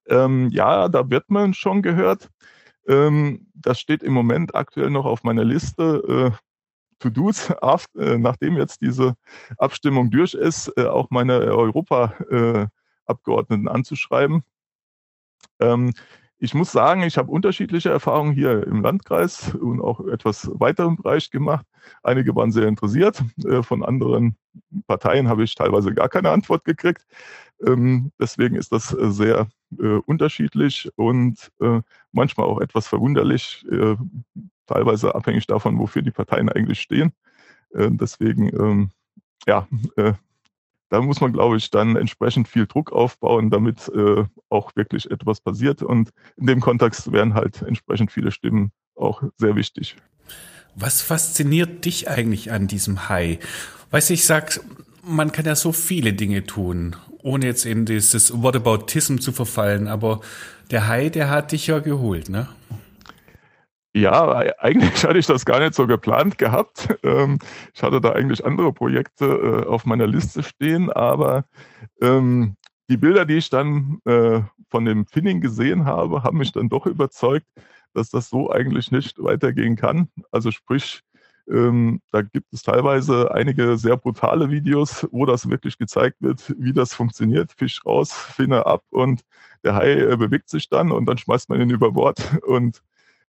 Ähm, 0.08 0.48
ja, 0.50 0.88
da 0.88 1.08
wird 1.08 1.30
man 1.30 1.54
schon 1.54 1.80
gehört. 1.82 2.28
Ähm, 2.86 3.46
das 3.54 3.80
steht 3.80 4.02
im 4.02 4.12
Moment 4.12 4.54
aktuell 4.54 4.90
noch 4.90 5.06
auf 5.06 5.22
meiner 5.22 5.44
Liste. 5.44 6.32
Äh, 6.32 6.36
To-Dos, 6.98 7.50
äh, 7.50 8.18
nachdem 8.18 8.56
jetzt 8.56 8.80
diese 8.80 9.14
Abstimmung 9.58 10.10
durch 10.10 10.32
ist, 10.34 10.72
äh, 10.76 10.86
auch 10.86 11.10
meine 11.10 11.40
Europa-Abgeordneten 11.40 13.68
anzuschreiben. 13.68 14.42
Ähm, 15.60 15.92
ich 16.38 16.54
muss 16.54 16.72
sagen, 16.72 17.02
ich 17.04 17.18
habe 17.18 17.30
unterschiedliche 17.30 17.90
Erfahrungen 17.90 18.32
hier 18.32 18.66
im 18.66 18.82
Landkreis 18.82 19.54
und 19.54 19.80
auch 19.80 20.00
etwas 20.08 20.50
weiteren 20.54 20.96
Bereich 20.96 21.30
gemacht. 21.30 21.64
Einige 22.02 22.34
waren 22.34 22.50
sehr 22.50 22.66
interessiert. 22.66 23.22
Äh, 23.44 23.62
von 23.62 23.84
anderen 23.84 24.36
Parteien 24.88 25.28
habe 25.28 25.44
ich 25.44 25.54
teilweise 25.54 25.94
gar 25.94 26.08
keine 26.08 26.30
Antwort 26.30 26.64
gekriegt. 26.64 27.06
Ähm, 27.64 28.10
deswegen 28.18 28.56
ist 28.56 28.72
das 28.72 28.92
äh, 28.92 29.12
sehr 29.12 29.46
äh, 29.78 29.98
unterschiedlich 30.06 30.90
und 30.96 31.52
manchmal 32.12 32.46
auch 32.46 32.60
etwas 32.60 32.86
verwunderlich, 32.86 33.66
teilweise 34.66 35.14
abhängig 35.14 35.46
davon, 35.46 35.78
wofür 35.78 36.02
die 36.02 36.10
Parteien 36.10 36.48
eigentlich 36.48 36.80
stehen. 36.80 37.12
Deswegen, 37.74 38.48
ähm, 38.48 38.90
ja, 39.46 39.66
da 40.92 41.00
muss 41.00 41.22
man, 41.22 41.32
glaube 41.32 41.56
ich, 41.56 41.70
dann 41.70 41.96
entsprechend 41.96 42.48
viel 42.48 42.66
Druck 42.66 42.92
aufbauen, 42.92 43.48
damit 43.48 43.88
äh, 43.88 44.24
auch 44.50 44.76
wirklich 44.76 45.10
etwas 45.10 45.40
passiert. 45.40 45.82
Und 45.82 46.10
in 46.36 46.46
dem 46.46 46.60
Kontext 46.60 47.10
wären 47.12 47.32
halt 47.32 47.62
entsprechend 47.62 48.12
viele 48.12 48.30
Stimmen 48.30 48.72
auch 48.94 49.22
sehr 49.38 49.56
wichtig. 49.56 49.96
Was 50.74 51.00
fasziniert 51.00 51.86
dich 51.86 52.10
eigentlich 52.10 52.52
an 52.52 52.66
diesem 52.66 53.08
Hai? 53.08 53.38
Weißt 53.90 54.10
du, 54.10 54.14
ich 54.14 54.26
sag, 54.26 54.60
man 55.02 55.32
kann 55.32 55.46
ja 55.46 55.56
so 55.56 55.72
viele 55.72 56.12
Dinge 56.12 56.44
tun, 56.44 56.94
ohne 57.22 57.46
jetzt 57.46 57.64
in 57.64 57.86
dieses 57.86 58.42
Whataboutism 58.42 59.16
zu 59.16 59.32
verfallen, 59.32 59.88
aber 59.88 60.20
der 60.72 60.88
Hai, 60.88 61.10
der 61.10 61.30
hat 61.30 61.52
dich 61.52 61.66
ja 61.66 61.78
geholt, 61.78 62.28
ne? 62.28 62.48
Ja, 63.94 64.38
eigentlich 64.58 65.04
hatte 65.04 65.18
ich 65.18 65.26
das 65.26 65.44
gar 65.44 65.60
nicht 65.60 65.74
so 65.74 65.86
geplant 65.86 66.38
gehabt. 66.38 66.88
Ähm, 67.02 67.38
ich 67.74 67.82
hatte 67.82 68.00
da 68.00 68.12
eigentlich 68.12 68.44
andere 68.44 68.72
Projekte 68.72 69.26
äh, 69.26 69.66
auf 69.66 69.84
meiner 69.84 70.06
Liste 70.06 70.42
stehen, 70.42 70.90
aber 70.90 71.44
ähm, 72.00 72.56
die 72.88 72.96
Bilder, 72.96 73.26
die 73.26 73.36
ich 73.36 73.50
dann 73.50 74.00
äh, 74.06 74.40
von 74.70 74.86
dem 74.86 75.06
Finning 75.06 75.42
gesehen 75.42 75.84
habe, 75.84 76.22
haben 76.22 76.38
mich 76.38 76.52
dann 76.52 76.70
doch 76.70 76.86
überzeugt, 76.86 77.46
dass 77.92 78.08
das 78.08 78.30
so 78.30 78.50
eigentlich 78.50 78.90
nicht 78.90 79.22
weitergehen 79.22 79.76
kann. 79.76 80.08
Also 80.30 80.50
sprich, 80.50 81.02
ähm, 81.52 82.00
da 82.10 82.22
gibt 82.22 82.52
es 82.52 82.62
teilweise 82.62 83.30
einige 83.32 83.76
sehr 83.76 83.96
brutale 83.96 84.50
Videos, 84.50 85.06
wo 85.12 85.26
das 85.26 85.48
wirklich 85.50 85.76
gezeigt 85.78 86.16
wird, 86.20 86.54
wie 86.58 86.72
das 86.72 86.94
funktioniert. 86.94 87.52
Fisch 87.52 87.84
raus, 87.84 88.12
Finne 88.12 88.64
ab 88.66 88.82
und 88.90 89.22
der 89.62 89.74
Hai 89.74 89.92
äh, 89.92 90.16
bewegt 90.16 90.48
sich 90.48 90.68
dann 90.68 90.90
und 90.92 91.06
dann 91.06 91.18
schmeißt 91.18 91.50
man 91.50 91.60
ihn 91.60 91.70
über 91.70 91.92
Bord 91.92 92.18
und 92.46 92.82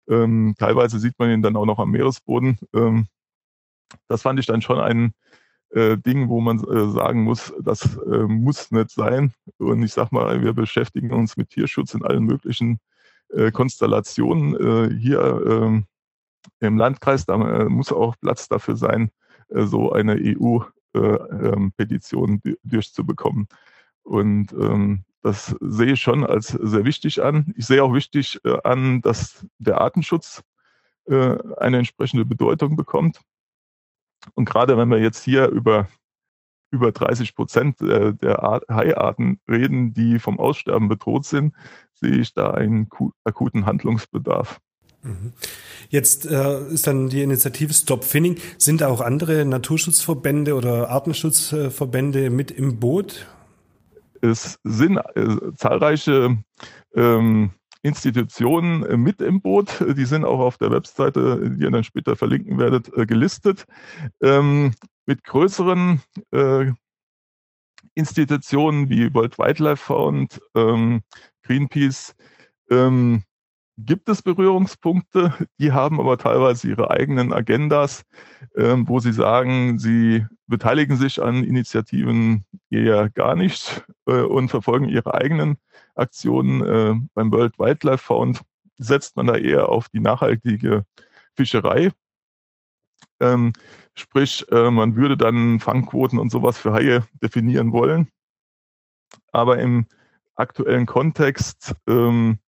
ähm, 0.07 0.55
teilweise 0.59 0.99
sieht 0.99 1.17
man 1.17 1.31
ihn 1.31 1.41
dann 1.41 1.55
auch 1.55 1.65
noch 1.65 1.79
am 1.79 1.91
Meeresboden. 1.91 2.59
Ähm, 2.73 3.07
das 4.07 4.21
fand 4.21 4.39
ich 4.39 4.45
dann 4.45 4.61
schon 4.61 4.79
ein 4.79 5.13
äh, 5.71 5.97
Ding, 5.97 6.29
wo 6.29 6.41
man 6.41 6.59
äh, 6.59 6.91
sagen 6.91 7.23
muss, 7.23 7.53
das 7.61 7.97
äh, 7.97 8.23
muss 8.27 8.71
nicht 8.71 8.91
sein. 8.91 9.33
Und 9.57 9.83
ich 9.83 9.93
sag 9.93 10.11
mal, 10.11 10.43
wir 10.43 10.53
beschäftigen 10.53 11.11
uns 11.11 11.37
mit 11.37 11.49
Tierschutz 11.49 11.93
in 11.93 12.03
allen 12.03 12.23
möglichen 12.23 12.79
äh, 13.29 13.51
Konstellationen. 13.51 14.55
Äh, 14.55 14.95
hier 14.97 15.43
ähm, 15.47 15.85
im 16.59 16.77
Landkreis, 16.77 17.25
da 17.25 17.33
äh, 17.35 17.65
muss 17.65 17.91
auch 17.91 18.15
Platz 18.19 18.47
dafür 18.47 18.75
sein, 18.75 19.09
äh, 19.49 19.65
so 19.65 19.91
eine 19.91 20.13
EU-Petition 20.15 22.41
äh, 22.43 22.49
ähm, 22.49 22.57
durchzubekommen. 22.63 23.47
Und 24.03 24.51
ähm, 24.53 25.03
das 25.21 25.55
sehe 25.61 25.93
ich 25.93 26.01
schon 26.01 26.25
als 26.25 26.47
sehr 26.47 26.85
wichtig 26.85 27.23
an. 27.23 27.53
Ich 27.55 27.67
sehe 27.67 27.83
auch 27.83 27.93
wichtig 27.93 28.39
an, 28.63 29.01
dass 29.01 29.45
der 29.59 29.79
Artenschutz 29.79 30.41
eine 31.07 31.77
entsprechende 31.77 32.25
Bedeutung 32.25 32.75
bekommt. 32.75 33.21
Und 34.33 34.45
gerade 34.45 34.77
wenn 34.77 34.89
wir 34.89 34.99
jetzt 34.99 35.23
hier 35.23 35.49
über 35.49 35.87
über 36.71 36.91
30 36.91 37.35
Prozent 37.35 37.79
der 37.81 38.61
Haiarten 38.67 39.39
reden, 39.47 39.93
die 39.93 40.17
vom 40.17 40.39
Aussterben 40.39 40.87
bedroht 40.87 41.25
sind, 41.25 41.53
sehe 41.93 42.15
ich 42.15 42.33
da 42.33 42.49
einen 42.51 42.89
akuten 43.23 43.67
Handlungsbedarf. 43.67 44.59
Jetzt 45.89 46.25
äh, 46.25 46.67
ist 46.67 46.87
dann 46.87 47.09
die 47.09 47.21
Initiative 47.21 47.73
Stop 47.73 48.03
Finning. 48.03 48.37
Sind 48.57 48.83
auch 48.83 49.01
andere 49.01 49.45
Naturschutzverbände 49.45 50.55
oder 50.55 50.89
Artenschutzverbände 50.89 52.29
mit 52.29 52.51
im 52.51 52.79
Boot? 52.79 53.27
Es 54.21 54.59
sind 54.63 54.97
äh, 55.15 55.37
zahlreiche 55.57 56.37
ähm, 56.95 57.51
Institutionen 57.81 58.83
äh, 58.85 58.97
mit 58.97 59.21
im 59.21 59.41
Boot. 59.41 59.83
Die 59.97 60.05
sind 60.05 60.23
auch 60.23 60.39
auf 60.39 60.57
der 60.57 60.71
Webseite, 60.71 61.49
die 61.49 61.63
ihr 61.63 61.71
dann 61.71 61.83
später 61.83 62.15
verlinken 62.15 62.59
werdet, 62.59 62.95
äh, 62.95 63.05
gelistet. 63.05 63.65
Ähm, 64.21 64.73
mit 65.05 65.23
größeren 65.23 66.01
äh, 66.31 66.71
Institutionen 67.95 68.89
wie 68.89 69.13
World 69.13 69.37
Wildlife 69.37 69.83
Fund, 69.83 70.39
ähm, 70.55 71.01
Greenpeace 71.43 72.15
ähm, 72.69 73.23
gibt 73.85 74.09
es 74.09 74.21
Berührungspunkte. 74.21 75.33
Die 75.59 75.71
haben 75.71 75.99
aber 75.99 76.17
teilweise 76.17 76.69
ihre 76.69 76.91
eigenen 76.91 77.33
Agendas, 77.33 78.03
ähm, 78.55 78.87
wo 78.87 78.99
sie 78.99 79.13
sagen, 79.13 79.79
sie 79.79 80.25
beteiligen 80.47 80.97
sich 80.97 81.21
an 81.21 81.43
Initiativen 81.43 82.45
eher 82.69 83.09
gar 83.09 83.35
nicht 83.35 83.83
äh, 84.05 84.21
und 84.21 84.49
verfolgen 84.49 84.89
ihre 84.89 85.13
eigenen 85.13 85.57
Aktionen. 85.95 86.61
Äh, 86.61 86.95
beim 87.13 87.31
World 87.31 87.57
Wildlife 87.59 88.03
Fund 88.03 88.41
setzt 88.77 89.15
man 89.15 89.27
da 89.27 89.35
eher 89.35 89.69
auf 89.69 89.89
die 89.89 89.99
nachhaltige 89.99 90.85
Fischerei. 91.35 91.91
Ähm, 93.19 93.53
sprich, 93.93 94.45
äh, 94.51 94.71
man 94.71 94.95
würde 94.95 95.17
dann 95.17 95.59
Fangquoten 95.59 96.19
und 96.19 96.31
sowas 96.31 96.57
für 96.57 96.73
Haie 96.73 97.03
definieren 97.21 97.71
wollen. 97.71 98.07
Aber 99.31 99.59
im 99.59 99.85
aktuellen 100.35 100.85
Kontext 100.85 101.75
ähm, 101.87 102.39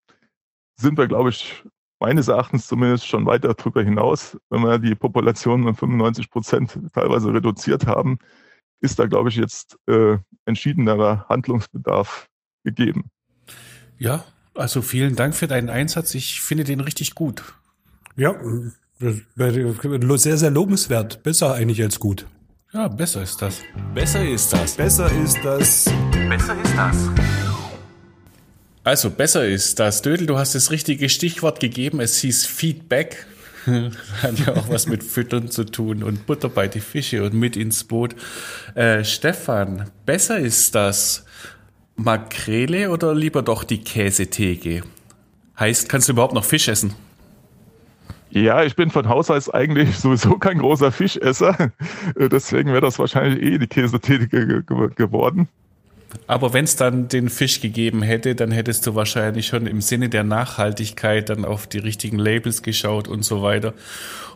sind 0.84 0.98
wir, 0.98 1.08
glaube 1.08 1.30
ich, 1.30 1.64
meines 2.00 2.28
Erachtens 2.28 2.68
zumindest 2.68 3.08
schon 3.08 3.26
weiter 3.26 3.54
darüber 3.54 3.82
hinaus. 3.82 4.38
Wenn 4.50 4.62
wir 4.62 4.78
die 4.78 4.94
Population 4.94 5.66
um 5.66 5.76
95 5.76 6.30
Prozent 6.30 6.78
teilweise 6.94 7.34
reduziert 7.34 7.88
haben, 7.88 8.20
ist 8.82 9.00
da, 9.00 9.08
glaube 9.08 9.30
ich, 9.30 9.38
jetzt 9.38 9.78
äh, 9.88 10.18
entschiedenerer 10.46 11.26
Handlungsbedarf 11.30 12.28
gegeben. 12.64 13.10
Ja, 13.98 14.26
also 14.54 14.82
vielen 14.82 15.16
Dank 15.16 15.34
für 15.34 15.48
deinen 15.48 15.70
Einsatz. 15.70 16.14
Ich 16.14 16.42
finde 16.42 16.66
den 16.66 16.82
richtig 16.82 17.16
gut. 17.16 17.42
Ja, 18.16 18.36
sehr, 19.00 20.38
sehr 20.38 20.52
lobenswert. 20.52 21.24
Besser 21.24 21.54
eigentlich 21.56 21.82
als 21.82 22.00
gut. 22.00 22.28
Ja, 22.74 22.88
besser 22.88 23.24
ist 23.24 23.42
das. 23.42 23.62
Besser 23.94 24.28
ist 24.28 24.52
das. 24.52 24.76
Besser 24.76 25.12
ist 25.12 25.38
das. 25.44 25.86
Besser 26.30 26.62
ist 26.62 26.78
das. 26.78 27.33
Also, 28.84 29.10
besser 29.10 29.48
ist 29.48 29.80
das. 29.80 30.02
Dödel, 30.02 30.28
du 30.28 30.38
hast 30.38 30.56
das 30.56 30.72
richtige 30.72 31.08
Stichwort 31.10 31.60
gegeben. 31.60 32.00
Es 32.02 32.18
hieß 32.18 32.46
Feedback. 32.46 33.26
Hat 33.66 34.40
ja 34.46 34.56
auch 34.56 34.68
was 34.70 34.88
mit 34.88 35.04
Füttern 35.04 35.50
zu 35.50 35.64
tun 35.64 36.04
und 36.04 36.26
Butter 36.26 36.50
bei 36.50 36.68
die 36.68 36.82
Fische 36.82 37.24
und 37.24 37.34
mit 37.34 37.56
ins 37.56 37.86
Boot. 37.86 38.14
Äh, 38.76 39.06
Stefan, 39.06 39.90
besser 40.06 40.38
ist 40.38 40.76
das 40.76 41.26
Makrele 41.96 42.90
oder 42.90 43.16
lieber 43.16 43.42
doch 43.42 43.64
die 43.64 43.82
Käsetheke? 43.82 44.84
Heißt, 45.58 45.88
kannst 45.88 46.10
du 46.10 46.14
überhaupt 46.14 46.34
noch 46.34 46.44
Fisch 46.44 46.68
essen? 46.68 46.94
Ja, 48.32 48.64
ich 48.64 48.76
bin 48.76 48.90
von 48.90 49.08
Haus 49.08 49.30
aus 49.30 49.50
eigentlich 49.50 49.96
sowieso 50.00 50.38
kein 50.38 50.58
großer 50.58 50.92
Fischesser. 50.92 51.72
Deswegen 52.18 52.72
wäre 52.72 52.82
das 52.82 52.98
wahrscheinlich 52.98 53.44
eh 53.44 53.58
die 53.60 53.68
Käsetheke 53.68 54.64
geworden. 54.64 55.48
Aber 56.28 56.54
wenn 56.54 56.66
es 56.66 56.76
dann 56.76 57.08
den 57.08 57.30
Fisch 57.30 57.62
gegeben 57.62 58.02
hätte, 58.02 58.36
dann 58.36 58.52
hättest 58.52 58.88
du 58.88 58.96
wahrscheinlich 58.96 59.48
schon 59.48 59.68
im 59.68 59.82
Sinne 59.82 60.10
der 60.10 60.24
Nachhaltigkeit 60.24 61.30
dann 61.30 61.46
auf 61.46 61.68
die 61.68 61.80
richtigen 61.80 62.18
Labels 62.18 62.64
geschaut 62.64 63.08
und 63.08 63.24
so 63.24 63.42
weiter. 63.42 63.74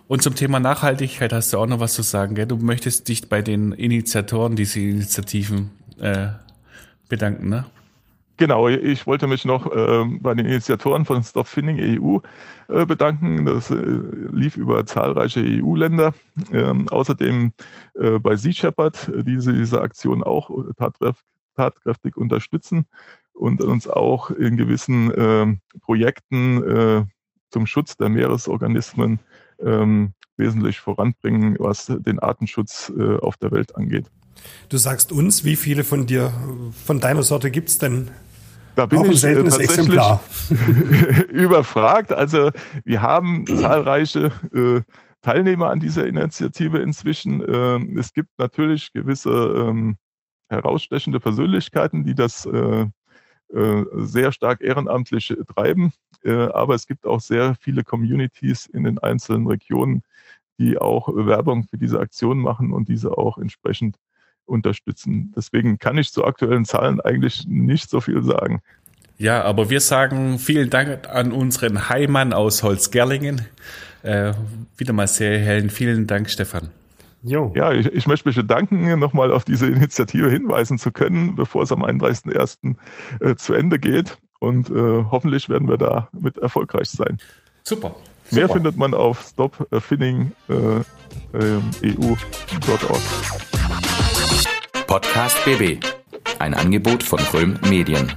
Und 0.08 0.22
zum 0.22 0.36
Thema 0.36 0.60
Nachhaltigkeit 0.60 1.34
hast 1.34 1.54
du 1.54 1.58
auch 1.58 1.68
noch 1.68 1.80
was 1.80 1.94
zu 1.94 2.02
sagen, 2.02 2.36
gell? 2.36 2.46
Du 2.46 2.58
möchtest 2.58 3.08
dich 3.10 3.28
bei 3.30 3.42
den 3.42 3.74
Initiatoren 3.74 4.56
dieser 4.56 4.80
Initiativen 4.80 5.72
äh, 6.00 6.28
bedanken, 7.10 7.50
ne? 7.50 7.66
Genau, 8.40 8.68
ich 8.70 9.08
wollte 9.08 9.26
mich 9.26 9.46
noch 9.46 9.66
äh, 9.66 10.06
bei 10.20 10.36
den 10.36 10.46
Initiatoren 10.46 11.06
von 11.06 11.24
Stop 11.24 11.48
Finning 11.48 11.80
EU 12.00 12.20
äh, 12.68 12.86
bedanken. 12.86 13.46
Das 13.46 13.72
äh, 13.72 13.76
lief 14.32 14.58
über 14.58 14.86
zahlreiche 14.86 15.40
EU-Länder. 15.40 16.14
Ähm, 16.54 16.88
außerdem 16.88 17.52
äh, 17.96 18.20
bei 18.20 18.36
Sea 18.36 18.54
Shepherd, 18.54 19.12
die 19.26 19.38
diese 19.38 19.82
Aktion 19.82 20.22
auch 20.24 20.52
tatkräftig 20.78 21.26
tatkräftig 21.58 22.16
unterstützen 22.16 22.86
und 23.34 23.62
uns 23.62 23.88
auch 23.88 24.30
in 24.32 24.58
gewissen 24.58 25.12
äh, 25.12 25.80
Projekten 25.82 26.64
äh, 26.64 27.06
zum 27.52 27.66
Schutz 27.66 27.98
der 27.98 28.10
Meeresorganismen 28.10 29.20
ähm, 29.60 30.14
wesentlich 30.38 30.80
voranbringen, 30.80 31.56
was 31.60 31.88
den 31.88 32.20
Artenschutz 32.20 32.92
äh, 32.98 33.18
auf 33.18 33.38
der 33.38 33.52
Welt 33.52 33.76
angeht. 33.76 34.06
Du 34.70 34.78
sagst 34.78 35.12
uns, 35.12 35.44
wie 35.44 35.56
viele 35.56 35.84
von 35.84 36.06
dir, 36.06 36.32
von 36.86 37.00
deiner 37.00 37.24
Sorte 37.24 37.50
gibt 37.50 37.70
es 37.70 37.78
denn? 37.80 38.12
Da 38.76 38.86
bin 38.86 39.06
ich 39.12 39.24
äh, 39.24 39.34
tatsächlich 39.34 39.80
Exemplar. 39.80 40.22
überfragt. 41.30 42.14
Also 42.14 42.52
wir 42.86 43.02
haben 43.02 43.48
zahlreiche 43.48 44.32
äh, 44.54 44.82
Teilnehmer 45.24 45.72
an 45.72 45.80
dieser 45.80 46.06
Initiative 46.06 46.78
inzwischen. 46.78 47.44
Ähm, 47.48 47.98
es 47.98 48.14
gibt 48.14 48.30
natürlich 48.38 48.94
gewisse 48.94 49.32
ähm, 49.32 49.98
herausstechende 50.50 51.20
Persönlichkeiten, 51.20 52.04
die 52.04 52.16
das 52.16 52.46
äh, 52.46 52.86
äh, 53.54 53.86
sehr 53.94 54.32
stark 54.32 54.62
ehrenamtlich 54.62 55.34
treiben. 55.56 55.94
Äh, 56.24 56.32
aber 56.32 56.76
es 56.76 56.88
gibt 56.88 57.06
auch 57.06 57.22
sehr 57.22 57.56
viele 57.60 57.84
Communities 57.84 58.66
in 58.66 58.84
den 58.84 59.00
einzelnen 59.00 59.48
Regionen, 59.48 60.04
die 60.60 60.78
auch 60.78 61.08
Werbung 61.14 61.64
für 61.64 61.78
diese 61.78 62.00
Aktion 62.00 62.40
machen 62.40 62.74
und 62.74 62.90
diese 62.90 63.18
auch 63.18 63.38
entsprechend 63.38 63.98
unterstützen. 64.46 65.34
Deswegen 65.36 65.78
kann 65.78 65.98
ich 65.98 66.12
zu 66.12 66.26
aktuellen 66.26 66.66
Zahlen 66.66 67.00
eigentlich 67.02 67.46
nicht 67.48 67.90
so 67.90 68.02
viel 68.02 68.24
sagen. 68.24 68.62
Ja, 69.18 69.44
aber 69.44 69.70
wir 69.70 69.82
sagen 69.82 70.40
vielen 70.40 70.70
Dank 70.70 71.08
an 71.10 71.32
unseren 71.32 71.90
Heimann 71.90 72.34
aus 72.34 72.64
Holzgerlingen. 72.64 73.42
Äh, 74.04 74.34
wieder 74.78 74.94
mal 74.94 75.08
sehr 75.08 75.40
hellen. 75.40 75.70
Vielen 75.70 76.06
Dank, 76.06 76.30
Stefan. 76.30 76.70
Jo. 77.28 77.52
Ja, 77.56 77.72
ich, 77.74 77.86
ich 77.88 78.08
möchte 78.08 78.30
mich 78.30 78.38
bedanken, 78.38 78.98
nochmal 79.00 79.32
auf 79.32 79.44
diese 79.44 79.68
Initiative 79.68 80.30
hinweisen 80.30 80.80
zu 80.80 80.92
können, 80.92 81.36
bevor 81.36 81.64
es 81.64 81.72
am 81.72 81.84
31.01. 81.84 82.76
Äh, 83.20 83.36
zu 83.36 83.54
Ende 83.54 83.80
geht. 83.80 84.18
Und 84.40 84.70
äh, 84.70 85.04
hoffentlich 85.12 85.50
werden 85.50 85.68
wir 85.68 85.78
da 85.78 86.10
mit 86.14 86.38
erfolgreich 86.38 86.90
sein. 86.90 87.18
Super. 87.64 87.96
Mehr 88.32 88.44
Super. 88.44 88.54
findet 88.54 88.78
man 88.78 88.94
auf 88.94 89.22
stopfinning.eu.org. 89.22 90.86
Äh, 91.34 91.62
Podcast 94.86 95.44
BB. 95.44 95.84
Ein 96.40 96.54
Angebot 96.54 97.04
von 97.04 97.20
Röhm 97.34 97.60
Medien. 97.70 98.14